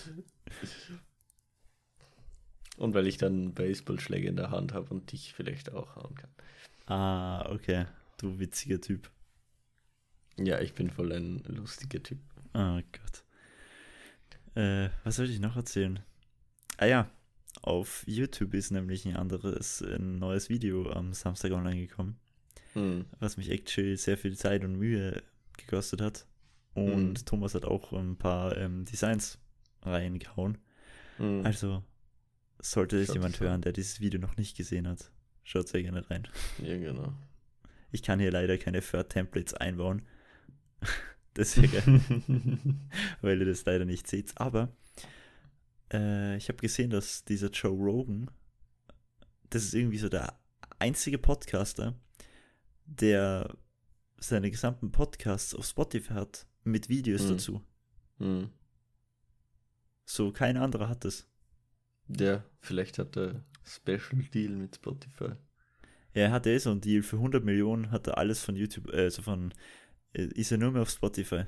Und 2.77 2.95
weil 2.95 3.05
ich 3.05 3.17
dann 3.17 3.53
Baseballschläge 3.53 4.27
in 4.27 4.35
der 4.35 4.49
Hand 4.49 4.73
habe 4.73 4.89
und 4.89 5.11
dich 5.11 5.33
vielleicht 5.33 5.71
auch 5.71 5.95
hauen 5.95 6.15
kann. 6.15 6.31
Ah, 6.87 7.47
okay. 7.51 7.85
Du 8.17 8.39
witziger 8.39 8.81
Typ. 8.81 9.11
Ja, 10.35 10.59
ich 10.59 10.73
bin 10.73 10.89
voll 10.89 11.11
ein 11.11 11.43
lustiger 11.45 12.01
Typ. 12.01 12.19
Oh 12.55 12.79
Gott. 12.91 13.23
Äh, 14.55 14.89
was 15.03 15.17
soll 15.17 15.29
ich 15.29 15.39
noch 15.39 15.55
erzählen? 15.55 15.99
Ah 16.77 16.85
ja, 16.87 17.09
auf 17.61 18.03
YouTube 18.07 18.53
ist 18.53 18.71
nämlich 18.71 19.05
ein 19.05 19.15
anderes, 19.15 19.81
ein 19.81 20.19
neues 20.19 20.49
Video 20.49 20.91
am 20.91 21.13
Samstag 21.13 21.51
online 21.51 21.79
gekommen, 21.87 22.17
Hm. 22.73 23.05
was 23.19 23.37
mich 23.37 23.49
actually 23.49 23.97
sehr 23.97 24.17
viel 24.17 24.37
Zeit 24.37 24.63
und 24.63 24.75
Mühe 24.75 25.23
gekostet 25.57 26.01
hat. 26.01 26.25
Und 26.75 27.09
Mhm. 27.19 27.25
Thomas 27.25 27.55
hat 27.55 27.65
auch 27.65 27.91
ein 27.93 28.15
paar 28.17 28.55
ähm, 28.57 28.85
Designs 28.85 29.39
reingehauen. 29.81 30.57
Hm. 31.17 31.45
Also 31.45 31.83
sollte 32.61 32.97
es 33.01 33.13
jemand 33.13 33.39
hören, 33.39 33.61
der 33.61 33.73
dieses 33.73 33.99
Video 33.99 34.19
noch 34.19 34.37
nicht 34.37 34.55
gesehen 34.55 34.87
hat, 34.87 35.11
schaut 35.43 35.67
sehr 35.67 35.81
gerne 35.81 36.07
rein. 36.09 36.27
Ja, 36.63 36.77
genau. 36.77 37.13
Ich 37.91 38.03
kann 38.03 38.19
hier 38.19 38.31
leider 38.31 38.57
keine 38.57 38.81
Third-Templates 38.81 39.55
einbauen. 39.55 40.03
Deswegen, 41.35 42.89
weil 43.21 43.39
ihr 43.39 43.45
das 43.47 43.65
leider 43.65 43.85
nicht 43.85 44.07
seht. 44.07 44.33
Aber 44.37 44.69
äh, 45.91 46.37
ich 46.37 46.47
habe 46.49 46.57
gesehen, 46.59 46.89
dass 46.89 47.23
dieser 47.25 47.49
Joe 47.49 47.71
Rogan, 47.71 48.29
das 49.49 49.63
ist 49.63 49.73
irgendwie 49.73 49.97
so 49.97 50.09
der 50.09 50.39
einzige 50.79 51.17
Podcaster, 51.17 51.99
der 52.85 53.55
seine 54.17 54.51
gesamten 54.51 54.91
Podcasts 54.91 55.53
auf 55.55 55.65
Spotify 55.65 56.13
hat, 56.13 56.47
mit 56.63 56.89
Videos 56.89 57.23
Mhm. 57.23 57.29
dazu. 57.29 57.63
Hm. 58.17 58.49
So, 60.05 60.31
kein 60.31 60.57
anderer 60.57 60.89
hat 60.89 61.05
das. 61.05 61.27
Ja, 62.07 62.43
vielleicht 62.59 62.97
hat 62.97 63.15
er 63.15 63.43
Special 63.63 64.23
Deal 64.33 64.51
mit 64.55 64.75
Spotify. 64.75 65.31
Ja, 66.13 66.23
er 66.23 66.31
hatte 66.31 66.49
eh 66.49 66.57
so 66.57 66.71
einen 66.71 66.81
Deal 66.81 67.03
für 67.03 67.17
100 67.17 67.43
Millionen, 67.45 67.91
hat 67.91 68.07
er 68.07 68.17
alles 68.17 68.43
von 68.43 68.55
YouTube, 68.55 68.91
äh, 68.91 69.09
so 69.11 69.21
von, 69.21 69.53
äh, 70.13 70.23
ist 70.25 70.51
er 70.51 70.57
nur 70.57 70.71
mehr 70.71 70.81
auf 70.81 70.89
Spotify. 70.89 71.43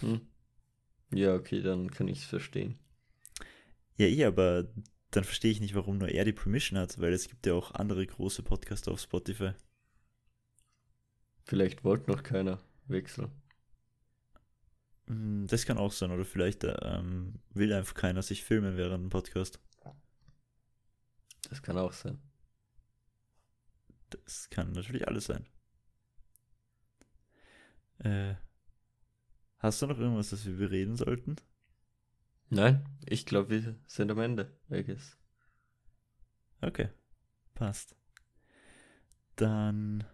Hm. 0.00 0.20
Ja, 1.12 1.34
okay, 1.34 1.62
dann 1.62 1.90
kann 1.90 2.08
ich 2.08 2.18
es 2.18 2.24
verstehen. 2.24 2.78
Ja, 3.96 4.06
eh, 4.06 4.24
aber 4.24 4.68
dann 5.10 5.24
verstehe 5.24 5.50
ich 5.52 5.60
nicht, 5.60 5.74
warum 5.74 5.98
nur 5.98 6.08
er 6.08 6.24
die 6.24 6.32
Permission 6.32 6.78
hat, 6.78 7.00
weil 7.00 7.12
es 7.12 7.28
gibt 7.28 7.46
ja 7.46 7.54
auch 7.54 7.72
andere 7.72 8.06
große 8.06 8.42
Podcaster 8.42 8.90
auf 8.92 9.00
Spotify. 9.00 9.52
Vielleicht 11.44 11.84
wollte 11.84 12.10
noch 12.10 12.22
keiner 12.22 12.60
wechseln. 12.86 13.30
Hm, 15.06 15.46
Das 15.48 15.66
kann 15.66 15.78
auch 15.78 15.92
sein, 15.92 16.10
oder 16.10 16.24
vielleicht 16.24 16.64
ähm, 16.64 17.40
will 17.52 17.72
einfach 17.72 17.94
keiner 17.94 18.22
sich 18.22 18.44
filmen 18.44 18.76
während 18.76 19.04
dem 19.04 19.10
Podcast. 19.10 19.60
Das 21.48 21.62
kann 21.62 21.78
auch 21.78 21.92
sein. 21.92 22.18
Das 24.10 24.48
kann 24.50 24.72
natürlich 24.72 25.06
alles 25.08 25.26
sein. 25.26 25.46
Äh, 27.98 28.34
hast 29.58 29.82
du 29.82 29.86
noch 29.86 29.98
irgendwas, 29.98 30.30
das 30.30 30.44
wir 30.46 30.56
bereden 30.56 30.96
sollten? 30.96 31.36
Nein, 32.50 32.84
ich 33.06 33.26
glaube, 33.26 33.50
wir 33.50 33.76
sind 33.86 34.10
am 34.10 34.20
Ende. 34.20 34.56
I 34.70 34.84
guess. 34.84 35.16
Okay, 36.60 36.88
passt. 37.54 37.96
Dann 39.36 40.04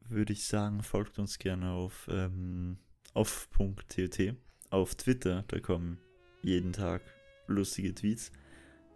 würde 0.00 0.32
ich 0.32 0.46
sagen, 0.46 0.82
folgt 0.82 1.18
uns 1.18 1.38
gerne 1.38 1.70
auf, 1.70 2.08
ähm, 2.10 2.78
auf 3.12 3.48
.tot. 3.48 4.36
Auf 4.70 4.94
Twitter, 4.96 5.44
da 5.48 5.60
kommen 5.60 5.98
jeden 6.42 6.72
Tag 6.72 7.02
lustige 7.46 7.94
Tweets. 7.94 8.32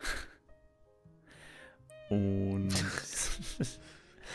Und 2.09 2.74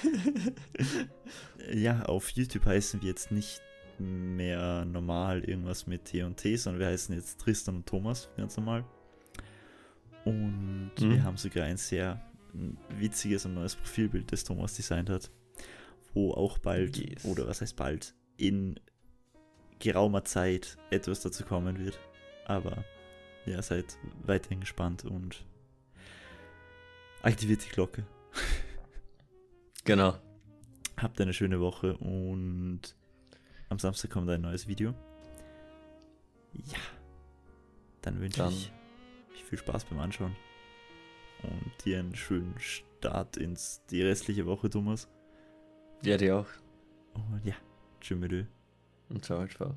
ja, 1.74 2.04
auf 2.04 2.30
YouTube 2.30 2.66
heißen 2.66 3.02
wir 3.02 3.10
jetzt 3.10 3.32
nicht 3.32 3.62
mehr 4.00 4.86
normal 4.86 5.44
irgendwas 5.44 5.88
mit 5.88 6.06
T 6.06 6.24
und 6.24 6.38
T, 6.38 6.56
sondern 6.56 6.80
wir 6.80 6.88
heißen 6.88 7.16
jetzt 7.16 7.40
Tristan 7.40 7.78
und 7.78 7.86
Thomas, 7.86 8.30
ganz 8.38 8.58
normal. 8.58 8.86
Und 10.26 10.92
mhm. 11.00 11.12
wir 11.12 11.24
haben 11.24 11.38
sogar 11.38 11.66
ein 11.66 11.78
sehr 11.78 12.22
witziges 12.90 13.46
und 13.46 13.56
neues 13.56 13.76
Profilbild, 13.76 14.32
das 14.32 14.44
Thomas 14.44 14.76
designt 14.76 15.10
hat, 15.10 15.32
wo 16.14 16.32
auch 16.32 16.58
bald, 16.58 16.98
yes. 16.98 17.26
oder 17.26 17.48
was 17.48 17.62
heißt 17.62 17.76
bald, 17.76 18.14
in 18.38 18.80
geraumer 19.80 20.24
Zeit 20.24 20.78
etwas 20.92 21.22
dazu 21.22 21.44
kommen 21.44 21.80
wird. 21.80 22.00
Aber 22.46 22.84
ja, 23.46 23.62
seid 23.62 23.98
weiterhin 24.26 24.62
gespannt 24.62 25.04
und 25.04 25.46
aktiviert 27.22 27.66
die 27.66 27.70
Glocke. 27.70 28.06
Genau. 29.86 30.18
Habt 30.96 31.20
eine 31.20 31.34
schöne 31.34 31.60
Woche 31.60 31.98
und 31.98 32.96
am 33.74 33.80
Samstag 33.80 34.12
kommt 34.12 34.30
ein 34.30 34.42
neues 34.42 34.68
Video. 34.68 34.94
Ja. 36.54 36.80
Dann 38.02 38.20
wünsche 38.20 38.50
ich 39.34 39.44
viel 39.44 39.58
Spaß 39.58 39.86
beim 39.86 40.00
Anschauen. 40.00 40.36
Und 41.42 41.74
dir 41.84 42.00
einen 42.00 42.16
schönen 42.16 42.58
Start 42.60 43.36
ins 43.36 43.84
die 43.90 44.02
restliche 44.02 44.46
Woche, 44.46 44.70
Thomas. 44.70 45.10
Ja, 46.04 46.18
dir 46.18 46.38
auch. 46.38 46.48
Und 47.14 47.44
ja, 47.44 47.56
tschüss 48.00 48.46
Und 49.10 49.26
ciao, 49.26 49.46
ciao. 49.48 49.76